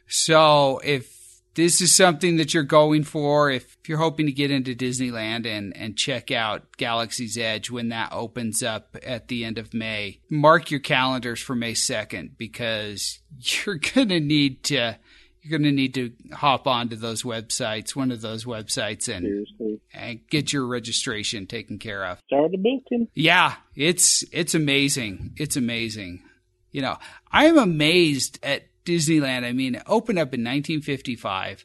So 0.06 0.80
if 0.84 1.12
this 1.54 1.80
is 1.80 1.94
something 1.94 2.36
that 2.38 2.54
you're 2.54 2.62
going 2.62 3.04
for, 3.04 3.50
if 3.50 3.76
you're 3.86 3.98
hoping 3.98 4.26
to 4.26 4.32
get 4.32 4.50
into 4.50 4.74
Disneyland 4.74 5.46
and, 5.46 5.76
and 5.76 5.96
check 5.96 6.30
out 6.30 6.76
Galaxy's 6.76 7.36
Edge 7.36 7.70
when 7.70 7.90
that 7.90 8.12
opens 8.12 8.62
up 8.62 8.96
at 9.02 9.28
the 9.28 9.44
end 9.44 9.58
of 9.58 9.74
May, 9.74 10.20
mark 10.30 10.70
your 10.70 10.80
calendars 10.80 11.40
for 11.40 11.54
May 11.54 11.74
2nd 11.74 12.38
because 12.38 13.20
you're 13.38 13.76
going 13.76 14.08
to 14.08 14.20
need 14.20 14.62
to 14.64 14.98
you're 15.42 15.58
going 15.58 15.68
to 15.68 15.74
need 15.74 15.94
to 15.94 16.12
hop 16.32 16.68
onto 16.68 16.94
those 16.94 17.24
websites, 17.24 17.96
one 17.96 18.12
of 18.12 18.20
those 18.20 18.44
websites, 18.44 19.12
and, 19.12 19.26
Seriously. 19.26 19.80
and 19.92 20.20
get 20.30 20.52
your 20.52 20.64
registration 20.64 21.48
taken 21.48 21.80
care 21.80 22.04
of. 22.06 22.20
Start 22.28 22.52
the 22.52 22.58
booking. 22.58 23.08
Yeah, 23.14 23.56
it's 23.74 24.24
it's 24.32 24.54
amazing. 24.54 25.32
It's 25.36 25.56
amazing. 25.56 26.22
You 26.70 26.82
know, 26.82 26.96
I 27.32 27.46
am 27.46 27.58
amazed 27.58 28.38
at 28.44 28.68
Disneyland. 28.84 29.44
I 29.44 29.52
mean, 29.52 29.76
it 29.76 29.82
opened 29.86 30.18
up 30.18 30.34
in 30.34 30.40
1955. 30.40 31.64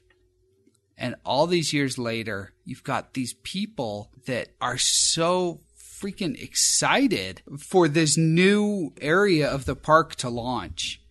And 0.98 1.16
all 1.24 1.46
these 1.46 1.74
years 1.74 1.98
later, 1.98 2.54
you've 2.66 2.84
got 2.84 3.14
these 3.14 3.34
people 3.44 4.12
that 4.26 4.50
are 4.60 4.78
so 4.78 5.62
freaking 5.78 6.42
excited 6.42 7.42
for 7.60 7.88
this 7.88 8.18
new 8.18 8.94
area 9.02 9.50
of 9.50 9.66
the 9.66 9.76
park 9.76 10.16
to 10.16 10.30
launch. 10.30 11.02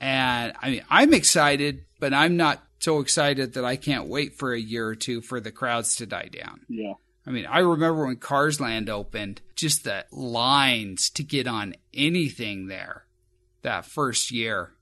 And 0.00 0.54
I 0.60 0.70
mean, 0.70 0.84
I'm 0.90 1.14
excited, 1.14 1.84
but 2.00 2.12
I'm 2.12 2.36
not 2.36 2.62
so 2.78 3.00
excited 3.00 3.54
that 3.54 3.64
I 3.64 3.76
can't 3.76 4.08
wait 4.08 4.34
for 4.38 4.52
a 4.52 4.60
year 4.60 4.86
or 4.86 4.94
two 4.94 5.22
for 5.22 5.40
the 5.40 5.52
crowds 5.52 5.96
to 5.96 6.06
die 6.06 6.28
down. 6.30 6.60
Yeah. 6.68 6.94
I 7.26 7.30
mean, 7.30 7.46
I 7.46 7.60
remember 7.60 8.04
when 8.04 8.16
Cars 8.16 8.60
Land 8.60 8.90
opened, 8.90 9.40
just 9.56 9.84
the 9.84 10.04
lines 10.12 11.08
to 11.10 11.22
get 11.22 11.46
on 11.46 11.74
anything 11.94 12.66
there 12.66 13.06
that 13.62 13.86
first 13.86 14.30
year. 14.30 14.73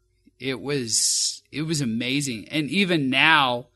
It 0.43 0.61
was 0.61 1.43
it 1.53 1.63
was 1.63 1.81
amazing. 1.81 2.49
And 2.49 2.69
even 2.69 3.11
now, 3.11 3.69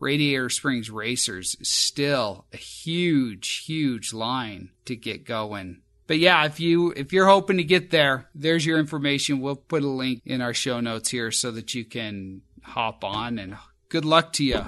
Radiator 0.00 0.48
Springs 0.48 0.90
Racers 0.90 1.56
is 1.60 1.70
still 1.70 2.46
a 2.52 2.56
huge, 2.56 3.64
huge 3.64 4.12
line 4.12 4.70
to 4.86 4.96
get 4.96 5.24
going. 5.24 5.82
But 6.08 6.18
yeah, 6.18 6.44
if 6.46 6.58
you 6.58 6.92
if 6.96 7.12
you're 7.12 7.28
hoping 7.28 7.58
to 7.58 7.64
get 7.64 7.92
there, 7.92 8.28
there's 8.34 8.66
your 8.66 8.80
information. 8.80 9.40
We'll 9.40 9.54
put 9.54 9.84
a 9.84 9.88
link 9.88 10.22
in 10.24 10.40
our 10.40 10.52
show 10.52 10.80
notes 10.80 11.10
here 11.10 11.30
so 11.30 11.52
that 11.52 11.74
you 11.74 11.84
can 11.84 12.42
hop 12.64 13.04
on 13.04 13.38
and 13.38 13.56
good 13.88 14.04
luck 14.04 14.32
to 14.34 14.44
you. 14.44 14.64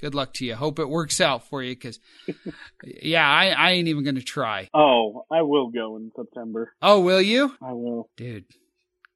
Good 0.00 0.14
luck 0.14 0.32
to 0.34 0.46
you. 0.46 0.54
Hope 0.54 0.78
it 0.78 0.88
works 0.88 1.20
out 1.20 1.48
for 1.48 1.62
you 1.62 1.74
because, 1.74 1.98
yeah, 3.02 3.28
I, 3.28 3.48
I 3.48 3.70
ain't 3.72 3.88
even 3.88 4.04
going 4.04 4.14
to 4.14 4.22
try. 4.22 4.68
Oh, 4.72 5.24
I 5.30 5.42
will 5.42 5.70
go 5.70 5.96
in 5.96 6.12
September. 6.14 6.72
Oh, 6.80 7.00
will 7.00 7.20
you? 7.20 7.52
I 7.60 7.72
will. 7.72 8.08
Dude. 8.16 8.44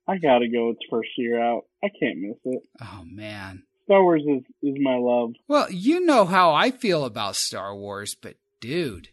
I 0.08 0.18
gotta 0.18 0.48
go. 0.48 0.70
It's 0.70 0.80
first 0.90 1.10
year 1.16 1.40
out. 1.40 1.64
I 1.82 1.88
can't 1.88 2.18
miss 2.18 2.36
it. 2.44 2.62
Oh, 2.80 3.02
man. 3.06 3.62
Star 3.84 4.02
Wars 4.02 4.22
is, 4.26 4.42
is 4.62 4.76
my 4.80 4.96
love. 4.96 5.32
Well, 5.48 5.70
you 5.70 6.04
know 6.04 6.24
how 6.24 6.52
I 6.54 6.70
feel 6.70 7.04
about 7.04 7.36
Star 7.36 7.74
Wars, 7.76 8.14
but 8.14 8.36
dude, 8.60 9.08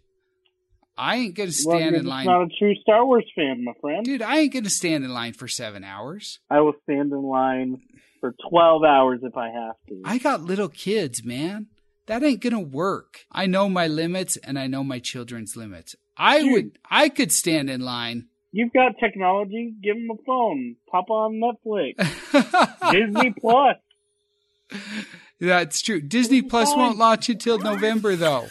I 0.98 1.16
ain't 1.18 1.36
Well, 1.66 1.78
stand 1.78 1.92
you're 1.92 2.00
in 2.02 2.06
line. 2.06 2.26
not 2.26 2.44
a 2.44 2.48
true 2.58 2.76
Star 2.82 3.06
Wars 3.06 3.26
fan, 3.36 3.64
my 3.64 3.74
friend. 3.82 4.06
Dude, 4.06 4.22
I 4.22 4.40
ain't 4.40 4.54
to 4.66 4.70
stand 4.70 5.04
in 5.04 5.14
line 5.14 5.34
for 5.34 5.48
seven 5.48 5.84
hours. 5.84 6.40
I 6.50 6.60
will 6.62 6.74
stand 6.84 7.12
in 7.12 7.24
line 7.24 7.82
for 8.20 8.36
12 8.50 8.84
hours 8.84 9.22
if 9.24 9.38
I 9.38 9.50
have 9.50 9.76
to. 9.88 10.02
I 10.06 10.18
got 10.18 10.42
little 10.42 10.70
kids, 10.70 11.24
man. 11.24 11.68
That 12.08 12.24
ain't 12.24 12.42
gonna 12.42 12.60
work. 12.60 13.26
I 13.32 13.46
know 13.46 13.70
my 13.70 13.88
limits 13.88 14.36
and 14.38 14.58
I 14.58 14.68
know 14.68 14.84
my 14.84 15.00
children's 15.00 15.56
limits. 15.56 15.96
I 16.18 16.40
Dude. 16.40 16.52
would, 16.52 16.80
I 16.90 17.10
could 17.10 17.32
stand 17.32 17.70
in 17.70 17.82
line. 17.82 18.28
You've 18.52 18.74
got 18.74 18.94
technology. 19.00 19.74
Give 19.82 19.96
them 19.96 20.10
a 20.12 20.24
phone. 20.26 20.76
Pop 20.90 21.10
on 21.10 21.40
Netflix. 21.40 21.98
Disney 22.92 23.34
Plus. 23.40 23.78
That's 25.40 25.82
true. 25.82 26.02
Disney 26.02 26.42
Plus 26.42 26.70
fine. 26.74 26.80
won't 26.80 26.98
launch 26.98 27.30
until 27.30 27.60
November, 27.60 28.16
though. 28.16 28.48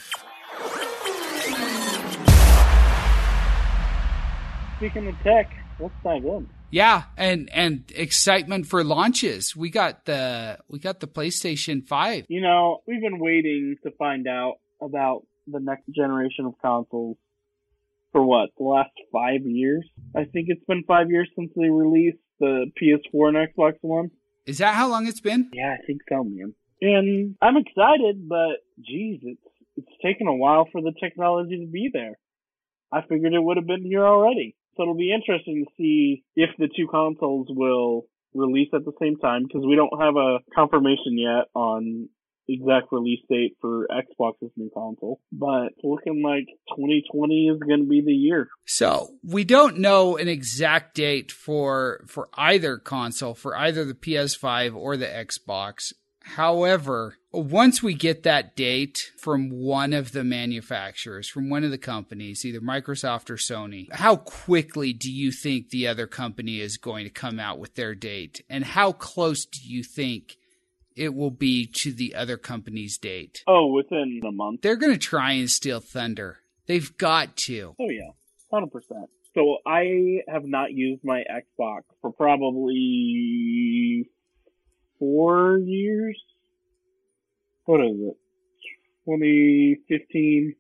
Speaking 4.77 5.09
of 5.09 5.19
tech, 5.25 5.51
let's 5.81 5.95
dive 6.05 6.25
in. 6.25 6.49
Yeah, 6.71 7.05
and 7.17 7.51
and 7.53 7.91
excitement 7.95 8.67
for 8.67 8.85
launches. 8.85 9.57
We 9.57 9.71
got 9.71 10.05
the 10.05 10.59
we 10.69 10.79
got 10.79 11.01
the 11.01 11.09
PlayStation 11.09 11.85
Five. 11.85 12.27
You 12.29 12.41
know, 12.43 12.83
we've 12.87 13.01
been 13.01 13.19
waiting 13.19 13.77
to 13.83 13.91
find 13.93 14.29
out 14.29 14.59
about 14.81 15.27
the 15.49 15.59
next 15.59 15.89
generation 15.89 16.45
of 16.45 16.55
consoles 16.63 17.17
for 18.19 18.25
what, 18.25 18.51
the 18.59 18.65
last 18.65 18.91
five 19.13 19.43
years? 19.45 19.89
I 20.17 20.25
think 20.25 20.47
it's 20.49 20.65
been 20.67 20.83
five 20.89 21.09
years 21.09 21.29
since 21.37 21.51
they 21.55 21.71
released 21.71 22.19
the 22.41 22.67
PS4 22.81 23.29
and 23.29 23.37
Xbox 23.37 23.75
One. 23.83 24.11
Is 24.45 24.59
that 24.59 24.75
how 24.75 24.89
long 24.89 25.07
it's 25.07 25.21
been? 25.21 25.51
Yeah, 25.53 25.77
I 25.81 25.87
think 25.87 26.01
so, 26.09 26.25
man. 26.25 26.55
And 26.81 27.37
I'm 27.41 27.57
excited, 27.57 28.29
but 28.29 28.59
geez, 28.85 29.21
it's 29.23 29.41
it's 29.77 30.03
taken 30.03 30.27
a 30.27 30.35
while 30.35 30.67
for 30.73 30.81
the 30.81 30.93
technology 31.01 31.65
to 31.65 31.71
be 31.71 31.91
there. 31.93 32.19
I 32.91 33.03
figured 33.03 33.35
it 33.35 33.43
would 33.43 33.57
have 33.57 33.67
been 33.67 33.85
here 33.85 34.05
already. 34.05 34.57
So 34.77 34.83
it'll 34.83 34.97
be 34.97 35.13
interesting 35.13 35.65
to 35.65 35.71
see 35.77 36.25
if 36.35 36.51
the 36.59 36.69
two 36.75 36.89
consoles 36.91 37.47
will 37.51 38.07
release 38.35 38.71
at 38.75 38.85
the 38.85 38.93
same 39.01 39.17
time 39.19 39.45
because 39.45 39.65
we 39.65 39.77
don't 39.77 40.01
have 40.01 40.17
a 40.17 40.39
confirmation 40.53 41.17
yet 41.17 41.47
on 41.55 42.09
exact 42.49 42.93
release 42.93 43.21
date 43.29 43.57
for 43.61 43.87
Xbox's 43.91 44.51
new 44.57 44.71
console. 44.73 45.21
But 45.33 45.73
looking 45.83 46.23
like 46.23 46.47
2020 46.77 47.49
is 47.49 47.59
going 47.61 47.81
to 47.81 47.89
be 47.89 48.01
the 48.01 48.13
year. 48.13 48.49
So 48.67 49.11
we 49.23 49.45
don't 49.45 49.79
know 49.79 50.17
an 50.17 50.29
exact 50.29 50.95
date 50.95 51.31
for 51.31 52.05
for 52.07 52.29
either 52.35 52.79
console, 52.79 53.35
for 53.35 53.57
either 53.57 53.85
the 53.85 53.95
PS5 53.95 54.75
or 54.75 54.97
the 54.97 55.07
Xbox. 55.07 55.93
However, 56.23 57.17
once 57.33 57.83
we 57.83 57.95
get 57.95 58.23
that 58.23 58.55
date 58.55 59.11
from 59.19 59.51
one 59.51 59.93
of 59.93 60.13
the 60.13 60.25
manufacturers, 60.25 61.29
from 61.29 61.49
one 61.49 61.65
of 61.65 61.71
the 61.71 61.79
companies, 61.79 62.45
either 62.45 62.61
Microsoft 62.61 63.31
or 63.31 63.37
Sony, 63.37 63.91
how 63.93 64.17
quickly 64.17 64.93
do 64.93 65.11
you 65.11 65.33
think 65.33 65.69
the 65.69 65.87
other 65.87 66.07
company 66.07 66.61
is 66.61 66.77
going 66.77 67.05
to 67.05 67.11
come 67.11 67.39
out 67.39 67.59
with 67.59 67.75
their 67.75 67.95
date? 67.95 68.43
And 68.49 68.65
how 68.65 68.93
close 68.93 69.45
do 69.47 69.61
you 69.63 69.83
think 69.83 70.38
it 70.99 71.15
will 71.15 71.31
be 71.31 71.67
to 71.67 71.93
the 71.93 72.15
other 72.15 72.37
company's 72.37 72.99
date? 72.99 73.43
Oh, 73.47 73.67
within 73.67 74.21
a 74.27 74.33
month. 74.33 74.63
They're 74.63 74.77
going 74.77 74.93
to 74.93 74.99
try 74.99 75.33
and 75.33 75.51
steal 75.51 75.81
thunder. 75.81 76.41
They've 76.67 76.97
got 76.99 77.37
to. 77.39 77.75
Oh 77.81 77.89
yeah, 77.89 78.11
hundred 78.51 78.73
percent. 78.73 79.09
So 79.35 79.59
I 79.67 80.23
have 80.29 80.45
not 80.45 80.73
used 80.73 81.05
my 81.05 81.23
Xbox 81.31 81.83
for 82.03 82.13
probably 82.13 84.09
four 84.99 85.59
years. 85.59 86.21
What 87.65 87.81
is 87.81 87.97
it? 88.01 88.17
2015. 89.07 90.55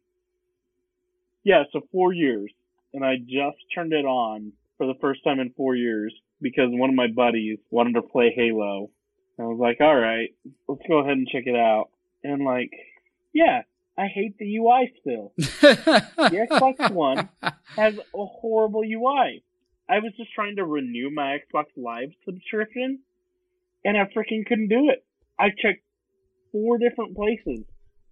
Yeah, 1.45 1.65
so 1.73 1.81
four 1.91 2.13
years. 2.13 2.51
And 2.95 3.05
I 3.05 3.17
just 3.17 3.59
turned 3.75 3.93
it 3.93 4.05
on 4.05 4.53
for 4.77 4.87
the 4.87 4.95
first 5.01 5.25
time 5.25 5.41
in 5.41 5.53
four 5.57 5.75
years 5.75 6.15
because 6.41 6.69
one 6.71 6.91
of 6.91 6.97
my 6.97 7.09
buddies 7.09 7.59
wanted 7.71 7.95
to 7.95 8.03
play 8.03 8.33
Halo. 8.35 8.91
I 9.39 9.43
was 9.43 9.59
like, 9.59 9.81
alright, 9.81 10.31
let's 10.69 10.83
go 10.89 10.99
ahead 10.99 11.13
and 11.13 11.29
check 11.29 11.45
it 11.47 11.55
out. 11.55 11.91
And 12.25 12.45
like, 12.45 12.73
yeah, 13.33 13.63
I 13.97 14.07
hate 14.07 14.39
the 14.39 14.57
UI 14.57 14.93
still. 15.01 15.33
the 15.37 16.47
Xbox 16.51 16.91
One 16.93 17.29
has 17.77 17.99
a 17.99 18.27
horrible 18.27 18.83
UI. 18.85 19.43
I 19.89 19.99
was 20.01 20.13
just 20.17 20.33
trying 20.35 20.57
to 20.57 20.65
renew 20.65 21.11
my 21.11 21.39
Xbox 21.39 21.67
Live 21.77 22.11
subscription, 22.25 23.01
and 23.85 23.97
I 23.97 24.05
freaking 24.05 24.47
couldn't 24.47 24.69
do 24.69 24.91
it. 24.91 25.05
I 25.39 25.49
checked 25.49 25.83
four 26.53 26.79
different 26.79 27.17
places. 27.17 27.65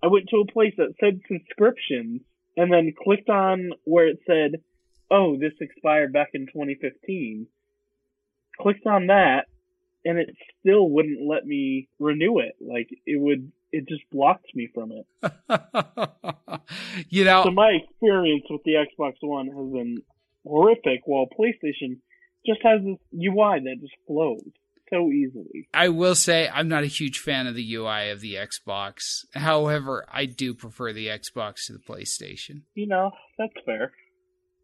I 0.02 0.08
went 0.08 0.28
to 0.30 0.38
a 0.38 0.52
place 0.52 0.74
that 0.78 0.94
said 0.98 1.20
subscriptions, 1.28 2.22
and 2.56 2.72
then 2.72 2.94
clicked 3.04 3.28
on 3.28 3.70
where 3.84 4.08
it 4.08 4.20
said, 4.26 4.62
"Oh, 5.10 5.36
this 5.36 5.52
expired 5.60 6.12
back 6.12 6.30
in 6.34 6.46
2015." 6.46 7.46
Clicked 8.58 8.86
on 8.86 9.08
that, 9.08 9.46
and 10.07 10.19
it 10.19 10.31
still 10.61 10.88
wouldn't 10.88 11.29
let 11.29 11.45
me 11.45 11.88
renew 11.99 12.38
it. 12.38 12.55
Like 12.61 12.88
it 13.05 13.21
would, 13.21 13.51
it 13.73 13.88
just 13.88 14.03
blocked 14.12 14.47
me 14.55 14.69
from 14.73 14.92
it. 14.92 15.07
you 17.11 17.25
know, 17.25 17.42
So 17.45 17.51
my 17.51 17.79
experience 17.83 18.45
with 18.49 18.62
the 18.64 18.75
Xbox 18.75 19.14
One 19.21 19.49
has 19.49 19.73
been 19.73 19.97
horrific, 20.47 21.03
while 21.07 21.27
PlayStation 21.27 21.99
just 22.47 22.61
has 22.62 22.81
this 22.85 22.99
UI 23.12 23.59
that 23.64 23.79
just 23.81 23.95
flows 24.07 24.42
so 24.88 25.11
easily. 25.11 25.69
I 25.75 25.88
will 25.88 26.14
say 26.14 26.49
I'm 26.49 26.69
not 26.69 26.85
a 26.85 26.88
huge 26.88 27.19
fan 27.19 27.49
of 27.49 27.57
the 27.57 27.75
UI 27.75 28.11
of 28.11 28.21
the 28.21 28.35
Xbox. 28.35 29.25
However, 29.35 30.07
I 30.12 30.27
do 30.27 30.55
prefer 30.55 30.92
the 30.92 31.09
Xbox 31.09 31.66
to 31.66 31.73
the 31.73 31.81
PlayStation. 31.81 32.62
You 32.75 32.87
know, 32.87 33.11
that's 33.37 33.53
fair. 33.64 33.90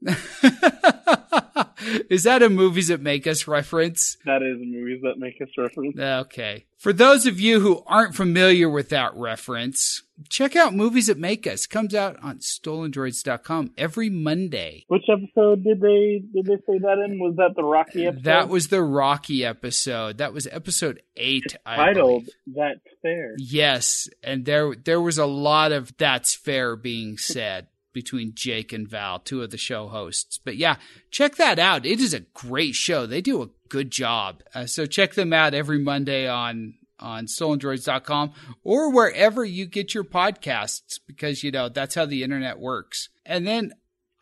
Is 2.11 2.25
that 2.25 2.43
a 2.43 2.49
movies 2.49 2.89
that 2.89 3.01
make 3.01 3.27
us 3.27 3.47
reference? 3.47 4.17
That 4.25 4.43
is 4.43 4.59
movies 4.61 5.01
that 5.03 5.19
make 5.19 5.41
us 5.41 5.49
reference. 5.57 5.99
Okay. 5.99 6.67
For 6.77 6.93
those 6.93 7.27
of 7.27 7.39
you 7.39 7.61
who 7.61 7.83
aren't 7.87 8.15
familiar 8.15 8.69
with 8.69 8.89
that 8.89 9.15
reference, 9.15 10.03
check 10.29 10.57
out 10.57 10.75
Movies 10.75 11.07
That 11.07 11.19
Make 11.19 11.47
Us. 11.47 11.67
Comes 11.67 11.95
out 11.95 12.17
on 12.23 12.39
stolendroids.com 12.39 13.73
every 13.79 14.11
Monday. 14.11 14.85
Which 14.89 15.05
episode 15.09 15.63
did 15.63 15.81
they 15.81 16.23
did 16.35 16.47
they 16.47 16.57
say 16.67 16.79
that 16.79 17.05
in? 17.07 17.21
Was 17.21 17.37
that 17.37 17.55
the 17.55 17.63
Rocky 17.63 18.07
episode? 18.07 18.25
That 18.25 18.49
was 18.49 18.69
the 18.69 18.83
Rocky 18.83 19.45
episode. 19.45 20.19
That 20.19 20.33
was 20.33 20.49
episode 20.49 21.03
8, 21.17 21.57
I 21.65 21.77
titled. 21.77 22.29
"That's 22.49 22.81
Fair." 23.01 23.37
Yes, 23.39 24.09
and 24.23 24.45
there 24.45 24.75
there 24.75 25.01
was 25.01 25.19
a 25.19 25.27
lot 25.27 25.71
of 25.71 25.97
that's 25.97 26.35
fair 26.35 26.75
being 26.75 27.17
said 27.17 27.69
between 27.93 28.35
Jake 28.35 28.73
and 28.73 28.89
Val, 28.89 29.19
two 29.19 29.43
of 29.43 29.51
the 29.51 29.59
show 29.59 29.89
hosts. 29.89 30.39
But 30.43 30.57
yeah, 30.57 30.77
check 31.11 31.37
that 31.37 31.59
out. 31.59 31.87
It 31.87 32.01
is 32.01 32.15
a 32.15 32.21
great 32.21 32.75
show. 32.75 33.07
They 33.07 33.21
do 33.21 33.43
a 33.43 33.51
good 33.69 33.91
job. 33.91 34.43
Uh, 34.55 34.67
so 34.67 34.87
check 34.87 35.15
them 35.15 35.33
out 35.33 35.55
every 35.55 35.79
Monday 35.79 36.29
on 36.29 36.75
on 37.03 37.27
stolendroids.com 37.27 38.33
or 38.63 38.91
wherever 38.91 39.45
you 39.45 39.67
get 39.67 39.93
your 39.95 40.05
podcasts 40.05 41.01
because, 41.07 41.43
you 41.43 41.51
know, 41.51 41.69
that's 41.69 41.95
how 41.95 42.07
the 42.07 42.23
internet 42.23 42.59
works. 42.59 43.09
And 43.27 43.47
then 43.47 43.73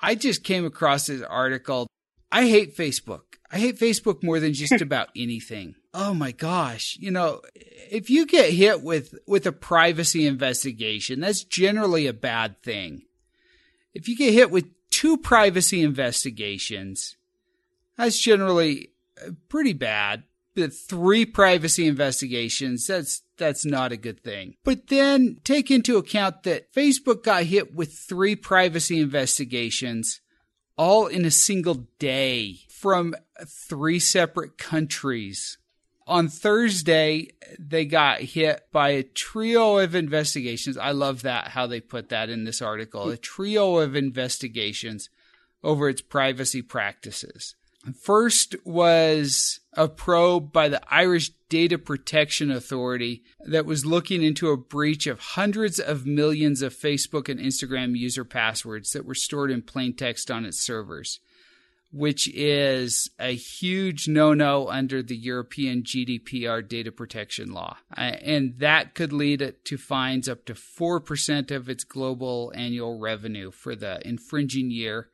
I 0.01 0.15
just 0.15 0.43
came 0.43 0.65
across 0.65 1.07
this 1.07 1.23
article. 1.23 1.87
I 2.33 2.49
hate 2.49 2.77
Facebook. 2.77 3.23
I 3.53 3.59
hate 3.59 3.79
Facebook 3.79 4.23
more 4.23 4.41
than 4.41 4.55
just 4.55 4.73
about 4.81 5.11
anything. 5.15 5.75
Oh 5.93 6.15
my 6.15 6.33
gosh. 6.33 6.97
You 7.01 7.11
know, 7.11 7.43
if 7.91 8.11
you 8.11 8.27
get 8.27 8.53
hit 8.53 8.83
with, 8.83 9.15
with 9.27 9.47
a 9.47 9.53
privacy 9.53 10.27
investigation, 10.27 11.21
that's 11.21 11.45
generally 11.45 12.07
a 12.07 12.13
bad 12.13 12.63
thing. 12.63 13.03
If 13.94 14.09
you 14.09 14.16
get 14.16 14.33
hit 14.33 14.50
with 14.50 14.66
two 14.90 15.16
privacy 15.16 15.83
investigations, 15.83 17.16
that's 17.96 18.18
generally 18.18 18.90
uh, 19.24 19.31
pretty 19.48 19.72
bad. 19.72 20.24
But 20.55 20.74
three 20.74 21.26
privacy 21.26 21.87
investigations, 21.87 22.87
that's 22.87 23.22
that's 23.37 23.64
not 23.64 23.92
a 23.92 23.96
good 23.96 24.20
thing. 24.20 24.57
But 24.64 24.88
then 24.88 25.38
take 25.44 25.70
into 25.70 25.96
account 25.96 26.42
that 26.42 26.72
Facebook 26.74 27.22
got 27.22 27.44
hit 27.44 27.74
with 27.74 27.94
three 27.94 28.35
privacy 28.35 29.00
investigations 29.00 30.20
all 30.76 31.07
in 31.07 31.24
a 31.24 31.31
single 31.31 31.87
day 31.98 32.61
from 32.68 33.14
three 33.46 33.98
separate 33.98 34.59
countries. 34.59 35.59
On 36.07 36.29
Thursday, 36.29 37.29
they 37.59 37.85
got 37.85 38.21
hit 38.21 38.67
by 38.73 38.91
a 38.91 39.03
trio 39.03 39.79
of 39.79 39.95
investigations. 39.95 40.77
I 40.77 40.91
love 40.91 41.23
that, 41.23 41.49
how 41.49 41.67
they 41.67 41.81
put 41.81 42.09
that 42.09 42.29
in 42.29 42.45
this 42.45 42.61
article. 42.61 43.09
A 43.11 43.17
trio 43.17 43.79
of 43.79 43.95
investigations 43.95 45.09
over 45.63 45.89
its 45.89 46.01
privacy 46.01 46.63
practices. 46.63 47.55
First 47.99 48.57
was 48.65 49.61
a 49.75 49.89
probe 49.89 50.53
by 50.53 50.69
the 50.69 50.83
Irish 50.93 51.31
Data 51.49 51.79
Protection 51.79 52.51
Authority 52.51 53.23
that 53.47 53.65
was 53.65 53.87
looking 53.87 54.23
into 54.23 54.51
a 54.51 54.57
breach 54.57 55.07
of 55.07 55.21
hundreds 55.21 55.81
of 55.81 56.05
millions 56.05 56.61
of 56.61 56.75
Facebook 56.75 57.29
and 57.29 57.41
Instagram 57.41 57.97
user 57.97 58.25
passwords 58.25 58.93
that 58.93 59.07
were 59.07 59.15
stored 59.15 59.51
in 59.51 59.63
plain 59.63 59.95
text 59.95 60.31
on 60.31 60.45
its 60.45 60.61
servers, 60.61 61.21
which 61.92 62.29
is 62.35 63.11
a 63.18 63.35
huge 63.35 64.07
no 64.07 64.33
no 64.33 64.68
under 64.68 65.03
the 65.03 65.16
European 65.16 65.83
GDPR 65.83 66.66
data 66.66 66.92
protection 66.92 67.53
law. 67.53 67.76
Uh, 67.96 68.00
and 68.00 68.59
that 68.59 68.94
could 68.94 69.12
lead 69.12 69.55
to 69.64 69.76
fines 69.76 70.29
up 70.29 70.44
to 70.44 70.55
4% 70.55 71.50
of 71.50 71.68
its 71.68 71.85
global 71.85 72.53
annual 72.55 72.98
revenue 72.98 73.50
for 73.50 73.74
the 73.74 74.00
infringing 74.07 74.70
year, 74.70 75.09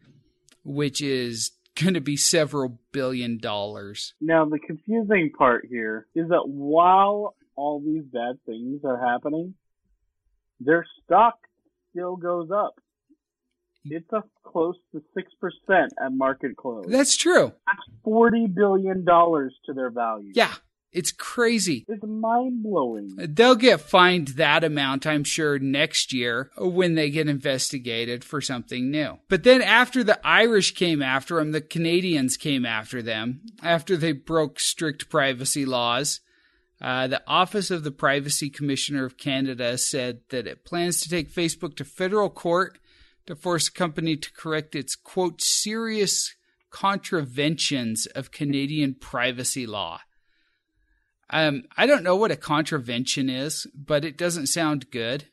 which 0.64 1.00
is 1.00 1.52
going 1.80 1.94
to 1.94 2.00
be 2.00 2.16
several 2.16 2.78
billion 2.92 3.38
dollars. 3.38 4.14
Now, 4.20 4.44
the 4.44 4.58
confusing 4.58 5.30
part 5.36 5.66
here 5.68 6.06
is 6.14 6.28
that 6.28 6.46
while 6.46 7.36
all 7.54 7.80
these 7.80 8.04
bad 8.04 8.38
things 8.44 8.80
are 8.84 8.98
happening, 8.98 9.54
their 10.60 10.84
stock 11.04 11.38
still 11.90 12.16
goes 12.16 12.50
up. 12.50 12.80
It's 13.90 14.12
up 14.12 14.28
close 14.44 14.76
to 14.92 15.02
6% 15.16 15.88
at 16.02 16.12
market 16.12 16.56
close. 16.56 16.86
That's 16.88 17.16
true. 17.16 17.52
That's 17.66 18.06
$40 18.06 18.54
billion 18.54 19.04
to 19.04 19.72
their 19.74 19.90
value. 19.90 20.32
Yeah. 20.34 20.52
It's 20.92 21.12
crazy. 21.12 21.84
It's 21.88 22.02
mind 22.02 22.62
blowing. 22.62 23.16
They'll 23.18 23.54
get 23.54 23.82
fined 23.82 24.28
that 24.28 24.64
amount, 24.64 25.06
I'm 25.06 25.24
sure, 25.24 25.58
next 25.58 26.10
year 26.10 26.50
when 26.56 26.94
they 26.94 27.10
get 27.10 27.28
investigated 27.28 28.24
for 28.24 28.40
something 28.40 28.90
new. 28.90 29.18
But 29.28 29.42
then 29.42 29.60
after 29.60 30.02
the 30.02 30.18
Irish 30.26 30.74
came 30.74 31.02
after 31.02 31.36
them, 31.36 31.52
the 31.52 31.60
Canadians 31.60 32.38
came 32.38 32.64
after 32.64 33.02
them 33.02 33.42
after 33.62 33.94
they 33.98 34.12
broke 34.12 34.58
strict 34.58 35.10
privacy 35.10 35.66
laws. 35.66 36.20
Uh, 36.80 37.06
the 37.08 37.22
Office 37.26 37.70
of 37.70 37.84
the 37.84 37.90
Privacy 37.90 38.48
Commissioner 38.48 39.04
of 39.04 39.18
Canada 39.18 39.76
said 39.76 40.20
that 40.30 40.46
it 40.46 40.64
plans 40.64 41.02
to 41.02 41.10
take 41.10 41.30
Facebook 41.30 41.76
to 41.76 41.84
federal 41.84 42.30
court 42.30 42.78
to 43.26 43.36
force 43.36 43.68
a 43.68 43.72
company 43.72 44.16
to 44.16 44.32
correct 44.32 44.74
its 44.74 44.94
quote 44.96 45.40
serious 45.40 46.34
contraventions 46.70 48.06
of 48.06 48.30
Canadian 48.30 48.94
privacy 48.94 49.66
law. 49.66 50.00
Um, 51.30 51.64
I 51.76 51.86
don't 51.86 52.04
know 52.04 52.16
what 52.16 52.30
a 52.30 52.36
contravention 52.36 53.28
is, 53.28 53.66
but 53.74 54.04
it 54.04 54.16
doesn't 54.16 54.46
sound 54.46 54.90
good. 54.90 55.24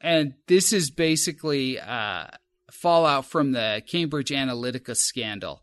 And 0.00 0.34
this 0.46 0.72
is 0.72 0.90
basically 0.90 1.80
uh, 1.80 2.26
fallout 2.70 3.26
from 3.26 3.52
the 3.52 3.82
Cambridge 3.86 4.30
Analytica 4.30 4.96
scandal, 4.96 5.62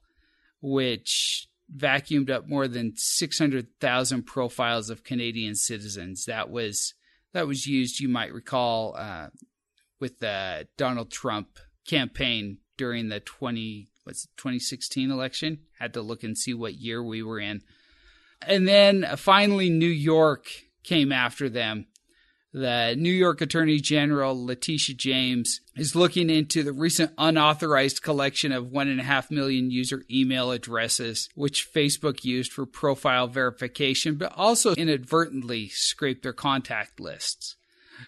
which 0.61 1.47
vacuumed 1.73 2.29
up 2.29 2.47
more 2.47 2.67
than 2.67 2.93
600,000 2.95 4.23
profiles 4.23 4.89
of 4.89 5.03
Canadian 5.03 5.55
citizens. 5.55 6.25
That 6.25 6.49
was 6.49 6.93
that 7.33 7.47
was 7.47 7.65
used, 7.65 8.01
you 8.01 8.09
might 8.09 8.33
recall, 8.33 8.95
uh, 8.97 9.27
with 10.01 10.19
the 10.19 10.67
Donald 10.75 11.11
Trump 11.11 11.59
campaign 11.87 12.57
during 12.75 13.09
the 13.09 13.19
20 13.21 13.87
was 14.05 14.27
2016 14.37 15.11
election. 15.11 15.59
Had 15.79 15.93
to 15.93 16.01
look 16.01 16.23
and 16.23 16.37
see 16.37 16.53
what 16.53 16.73
year 16.75 17.01
we 17.03 17.23
were 17.23 17.39
in. 17.39 17.61
And 18.45 18.67
then 18.67 19.03
uh, 19.03 19.15
finally, 19.15 19.69
New 19.69 19.85
York 19.85 20.47
came 20.83 21.11
after 21.11 21.47
them. 21.47 21.85
The 22.53 22.95
New 22.97 23.13
York 23.13 23.39
Attorney 23.39 23.79
General, 23.79 24.45
Letitia 24.45 24.95
James, 24.95 25.61
is 25.77 25.95
looking 25.95 26.29
into 26.29 26.63
the 26.63 26.73
recent 26.73 27.13
unauthorized 27.17 28.01
collection 28.01 28.51
of 28.51 28.65
1.5 28.65 29.31
million 29.31 29.71
user 29.71 30.03
email 30.11 30.51
addresses, 30.51 31.29
which 31.33 31.71
Facebook 31.71 32.25
used 32.25 32.51
for 32.51 32.65
profile 32.65 33.27
verification, 33.27 34.15
but 34.15 34.33
also 34.35 34.73
inadvertently 34.73 35.69
scraped 35.69 36.23
their 36.23 36.33
contact 36.33 36.99
lists. 36.99 37.55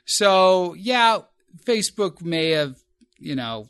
So, 0.04 0.74
yeah, 0.74 1.20
Facebook 1.58 2.22
may 2.22 2.52
have, 2.52 2.78
you 3.18 3.36
know, 3.36 3.70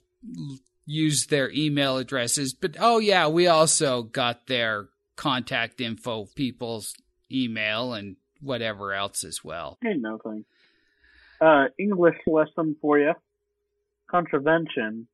used 0.86 1.30
their 1.30 1.52
email 1.52 1.98
addresses, 1.98 2.54
but 2.54 2.76
oh, 2.80 3.00
yeah, 3.00 3.28
we 3.28 3.48
also 3.48 4.04
got 4.04 4.48
their 4.48 4.90
contact 5.16 5.82
info, 5.82 6.28
people's 6.36 6.94
email, 7.32 7.94
and 7.94 8.16
whatever 8.42 8.94
else 8.94 9.24
as 9.24 9.44
well. 9.44 9.78
Hey, 9.82 9.96
nothing. 9.96 10.46
Uh, 11.40 11.66
English 11.78 12.18
lesson 12.28 12.76
for 12.82 13.00
you. 13.00 13.14
Contravention, 14.10 15.08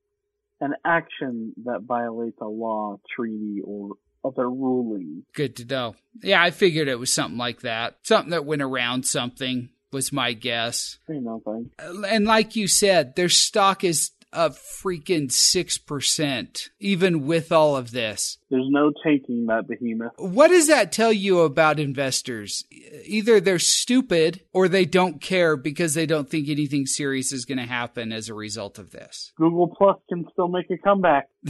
an 0.61 0.73
action 0.85 1.53
that 1.65 1.81
violates 1.83 2.37
a 2.41 2.47
law, 2.47 2.99
treaty, 3.15 3.61
or 3.63 3.93
other 4.23 4.49
ruling. 4.49 5.23
Good 5.33 5.55
to 5.57 5.65
know. 5.65 5.95
Yeah, 6.21 6.41
I 6.41 6.51
figured 6.51 6.87
it 6.87 6.99
was 6.99 7.13
something 7.13 7.37
like 7.37 7.61
that. 7.61 7.97
Something 8.03 8.31
that 8.31 8.45
went 8.45 8.61
around 8.61 9.05
something 9.05 9.69
was 9.91 10.11
my 10.11 10.33
guess. 10.33 10.97
Nothing. 11.07 11.71
And 11.79 12.25
like 12.25 12.55
you 12.55 12.67
said, 12.67 13.15
their 13.15 13.29
stock 13.29 13.83
is 13.83 14.11
up 14.31 14.53
freaking 14.53 15.27
6%, 15.27 16.69
even 16.79 17.25
with 17.25 17.51
all 17.51 17.75
of 17.75 17.91
this. 17.91 18.37
There's 18.49 18.67
no 18.69 18.91
taking 19.03 19.47
that 19.47 19.67
behemoth. 19.67 20.13
What 20.17 20.49
does 20.49 20.67
that 20.67 20.91
tell 20.91 21.11
you 21.11 21.41
about 21.41 21.79
investors? 21.79 22.65
Either 23.05 23.39
they're 23.39 23.59
stupid 23.59 24.41
or 24.53 24.67
they 24.67 24.85
don't 24.85 25.21
care 25.21 25.57
because 25.57 25.93
they 25.93 26.05
don't 26.05 26.29
think 26.29 26.47
anything 26.47 26.85
serious 26.85 27.31
is 27.31 27.45
going 27.45 27.57
to 27.57 27.65
happen 27.65 28.11
as 28.11 28.29
a 28.29 28.33
result 28.33 28.77
of 28.77 28.91
this. 28.91 29.31
Google 29.37 29.67
Plus 29.67 29.97
can 30.09 30.25
still 30.31 30.47
make 30.47 30.69
a 30.69 30.77
comeback. 30.77 31.29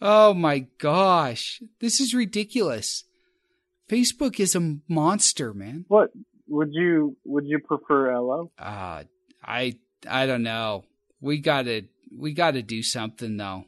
oh 0.00 0.34
my 0.34 0.66
gosh. 0.78 1.62
This 1.78 2.00
is 2.00 2.14
ridiculous. 2.14 3.04
Facebook 3.90 4.38
is 4.38 4.54
a 4.54 4.78
monster, 4.88 5.52
man. 5.52 5.84
What? 5.88 6.10
Would 6.48 6.70
you 6.72 7.16
would 7.24 7.46
you 7.46 7.58
prefer 7.58 8.12
Ello? 8.12 8.50
Uh 8.58 9.04
I 9.42 9.74
I 10.08 10.26
don't 10.26 10.42
know. 10.42 10.84
We 11.20 11.38
gotta 11.38 11.84
we 12.16 12.32
gotta 12.32 12.62
do 12.62 12.82
something 12.82 13.36
though. 13.36 13.64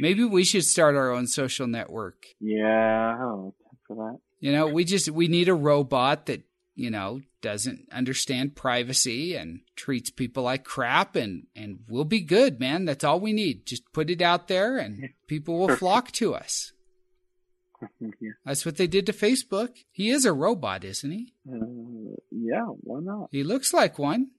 Maybe 0.00 0.24
we 0.24 0.44
should 0.44 0.64
start 0.64 0.96
our 0.96 1.10
own 1.10 1.26
social 1.26 1.66
network. 1.66 2.24
Yeah, 2.40 3.14
I 3.14 3.18
don't 3.18 3.54
for 3.86 3.96
that. 3.96 4.18
You 4.40 4.52
know, 4.52 4.66
we 4.66 4.84
just 4.84 5.10
we 5.10 5.28
need 5.28 5.48
a 5.48 5.54
robot 5.54 6.26
that 6.26 6.42
you 6.74 6.90
know 6.90 7.20
doesn't 7.42 7.88
understand 7.92 8.56
privacy 8.56 9.34
and 9.34 9.60
treats 9.76 10.10
people 10.10 10.44
like 10.44 10.64
crap 10.64 11.16
and 11.16 11.46
and 11.54 11.80
we'll 11.88 12.04
be 12.04 12.20
good 12.20 12.58
man 12.60 12.84
that's 12.84 13.04
all 13.04 13.20
we 13.20 13.32
need 13.32 13.66
just 13.66 13.82
put 13.92 14.08
it 14.08 14.22
out 14.22 14.48
there 14.48 14.78
and 14.78 15.10
people 15.26 15.58
will 15.58 15.76
flock 15.76 16.10
to 16.12 16.34
us 16.34 16.71
that's 18.44 18.64
what 18.64 18.76
they 18.76 18.86
did 18.86 19.06
to 19.06 19.12
Facebook. 19.12 19.70
He 19.90 20.10
is 20.10 20.24
a 20.24 20.32
robot, 20.32 20.84
isn't 20.84 21.10
he? 21.10 21.32
Uh, 21.50 22.16
yeah, 22.30 22.66
why 22.80 23.00
not? 23.00 23.28
He 23.30 23.42
looks 23.42 23.72
like 23.72 23.98
one. 23.98 24.30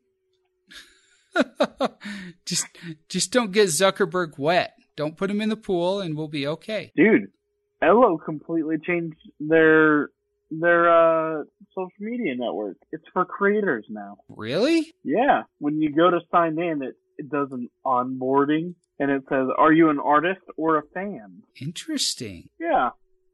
just 2.46 2.68
just 3.10 3.32
don't 3.32 3.52
get 3.52 3.68
Zuckerberg 3.68 4.38
wet. 4.38 4.74
Don't 4.96 5.18
put 5.18 5.32
him 5.32 5.42
in 5.42 5.50
the 5.50 5.56
pool 5.56 6.02
and 6.02 6.16
we'll 6.16 6.28
be 6.28 6.48
okay. 6.48 6.92
Dude, 6.96 7.32
Ello 7.82 8.18
completely 8.18 8.78
changed 8.86 9.18
their 9.40 10.10
their 10.52 10.90
uh 10.90 11.44
social 11.70 11.92
media 12.00 12.36
network. 12.36 12.78
It's 12.92 13.06
for 13.14 13.26
creators 13.26 13.86
now. 13.90 14.18
Really? 14.30 14.94
Yeah. 15.04 15.44
When 15.58 15.82
you 15.82 15.92
go 15.92 16.12
to 16.12 16.20
sign 16.32 16.60
in 16.60 16.84
it 16.84 16.96
it 17.18 17.30
does 17.30 17.50
an 17.52 17.70
onboarding 17.86 18.74
and 19.00 19.12
it 19.12 19.24
says, 19.30 19.48
Are 19.58 19.72
you 19.72 19.90
an 19.90 20.00
artist 20.00 20.42
or 20.58 20.78
a 20.78 20.84
fan? 20.94 21.44
Interesting. 21.60 22.50
Yeah 22.60 22.90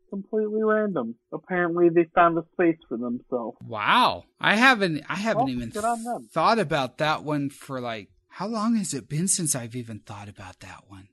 completely 0.10 0.64
random. 0.64 1.16
Apparently, 1.32 1.90
they 1.90 2.06
found 2.16 2.38
a 2.38 2.44
space 2.54 2.78
for 2.88 2.98
themselves. 2.98 3.58
Wow, 3.66 4.26
I 4.40 4.56
haven't 4.56 5.04
I 5.10 5.16
haven't 5.16 5.46
Well, 5.46 5.50
even 5.50 5.72
on 5.84 6.04
them. 6.04 6.28
thought 6.32 6.60
about 6.60 6.98
that 6.98 7.24
one 7.24 7.50
for 7.50 7.80
like 7.80 8.10
how 8.30 8.48
long 8.48 8.76
has 8.76 8.94
it 8.94 9.10
been 9.10 9.28
since 9.28 9.56
I've 9.56 9.76
even 9.76 10.00
thought 10.00 10.30
about 10.30 10.60
that 10.62 10.84
one? 10.88 11.08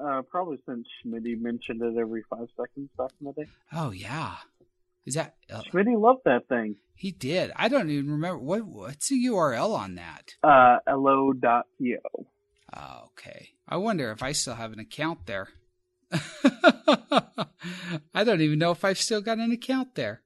Uh, 0.00 0.22
probably 0.22 0.58
since 0.66 0.86
Schmitty 1.04 1.40
mentioned 1.40 1.82
it 1.82 1.98
every 2.00 2.22
five 2.30 2.46
seconds 2.56 2.88
back 2.96 3.10
in 3.20 3.26
the 3.26 3.32
day. 3.32 3.48
Oh 3.72 3.90
yeah, 3.90 4.36
is 5.04 5.14
that 5.14 5.34
uh, 5.52 5.62
Schmitty 5.72 6.00
loved 6.00 6.20
that 6.24 6.46
thing. 6.48 6.76
he 6.94 7.10
did? 7.10 7.50
I 7.56 7.68
don't 7.68 7.90
even 7.90 8.10
remember 8.10 8.38
what 8.38 8.64
what's 8.64 9.08
the 9.08 9.24
URL 9.26 9.76
on 9.76 9.96
that. 9.96 10.34
Uh, 10.42 10.76
lo.to. 10.96 11.96
Oh, 12.76 13.04
okay, 13.06 13.48
I 13.68 13.76
wonder 13.78 14.10
if 14.12 14.22
I 14.22 14.32
still 14.32 14.54
have 14.54 14.72
an 14.72 14.78
account 14.78 15.26
there. 15.26 15.48
I 18.14 18.24
don't 18.24 18.40
even 18.40 18.58
know 18.58 18.70
if 18.70 18.84
I've 18.84 18.98
still 18.98 19.20
got 19.20 19.38
an 19.38 19.52
account 19.52 19.94
there. 19.94 20.22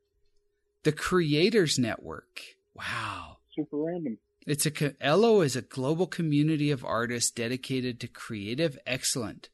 The 0.84 0.92
Creators 0.92 1.78
Network. 1.78 2.40
Wow. 2.74 3.38
Super 3.54 3.76
random. 3.76 4.18
It's 4.46 4.66
a 4.66 4.94
Ello 5.00 5.40
is 5.40 5.54
a 5.54 5.62
global 5.62 6.06
community 6.06 6.72
of 6.72 6.84
artists 6.84 7.30
dedicated 7.30 8.00
to 8.00 8.08
creative 8.08 8.76
excellence, 8.86 9.48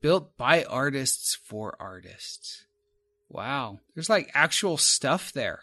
built 0.00 0.36
by 0.36 0.62
artists 0.64 1.34
for 1.34 1.76
artists. 1.80 2.66
Wow, 3.28 3.80
there's 3.94 4.10
like 4.10 4.30
actual 4.32 4.76
stuff 4.76 5.32
there. 5.32 5.62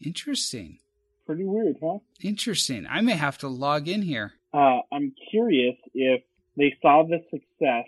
Interesting. 0.00 0.78
Pretty 1.26 1.44
weird, 1.44 1.76
huh? 1.82 1.98
Interesting. 2.22 2.86
I 2.88 3.02
may 3.02 3.12
have 3.14 3.38
to 3.38 3.48
log 3.48 3.88
in 3.88 4.02
here. 4.02 4.32
Uh, 4.52 4.80
I'm 4.92 5.14
curious 5.30 5.76
if 5.94 6.22
they 6.56 6.74
saw 6.80 7.02
the 7.02 7.18
success 7.30 7.86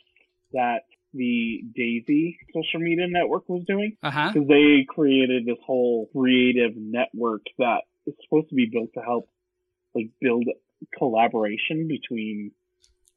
that 0.56 0.80
the 1.12 1.62
Daisy 1.74 2.38
social 2.52 2.80
media 2.80 3.06
network 3.08 3.48
was 3.48 3.64
doing. 3.66 3.96
Because 4.32 4.48
they 4.48 4.86
created 4.88 5.46
this 5.46 5.58
whole 5.64 6.08
creative 6.12 6.72
network 6.76 7.42
that 7.58 7.82
is 8.06 8.14
supposed 8.24 8.48
to 8.50 8.54
be 8.54 8.66
built 8.66 8.90
to 8.94 9.00
help 9.00 9.28
like 9.94 10.10
build 10.20 10.44
collaboration 10.96 11.88
between 11.88 12.52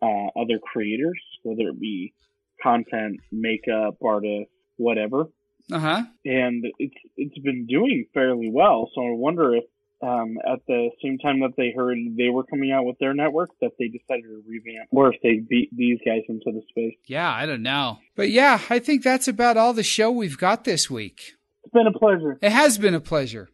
uh, 0.01 0.27
other 0.39 0.59
creators, 0.59 1.19
whether 1.43 1.69
it 1.69 1.79
be 1.79 2.13
content, 2.61 3.19
makeup, 3.31 3.97
artists, 4.03 4.53
whatever. 4.77 5.25
Uh 5.71 5.79
huh. 5.79 6.03
And 6.25 6.65
it's 6.79 6.95
it's 7.17 7.37
been 7.39 7.67
doing 7.67 8.05
fairly 8.13 8.49
well. 8.51 8.89
So 8.95 9.01
I 9.01 9.11
wonder 9.11 9.55
if 9.55 9.65
um, 10.01 10.37
at 10.47 10.59
the 10.67 10.89
same 11.03 11.17
time 11.17 11.41
that 11.41 11.53
they 11.57 11.71
heard 11.75 11.97
they 12.17 12.29
were 12.29 12.43
coming 12.43 12.71
out 12.71 12.85
with 12.85 12.97
their 12.99 13.13
network, 13.13 13.49
that 13.61 13.71
they 13.77 13.87
decided 13.87 14.23
to 14.23 14.43
revamp, 14.47 14.87
or 14.91 15.13
if 15.13 15.21
they 15.21 15.37
beat 15.37 15.69
these 15.75 15.99
guys 16.05 16.21
into 16.29 16.51
the 16.51 16.61
space. 16.69 16.97
Yeah, 17.05 17.29
I 17.29 17.45
don't 17.45 17.63
know. 17.63 17.99
But 18.15 18.29
yeah, 18.29 18.61
I 18.69 18.79
think 18.79 19.03
that's 19.03 19.27
about 19.27 19.57
all 19.57 19.73
the 19.73 19.83
show 19.83 20.11
we've 20.11 20.37
got 20.37 20.63
this 20.63 20.89
week. 20.89 21.33
It's 21.63 21.73
been 21.73 21.87
a 21.87 21.97
pleasure. 21.97 22.37
It 22.41 22.51
has 22.51 22.77
been 22.77 22.95
a 22.95 23.01
pleasure. 23.01 23.49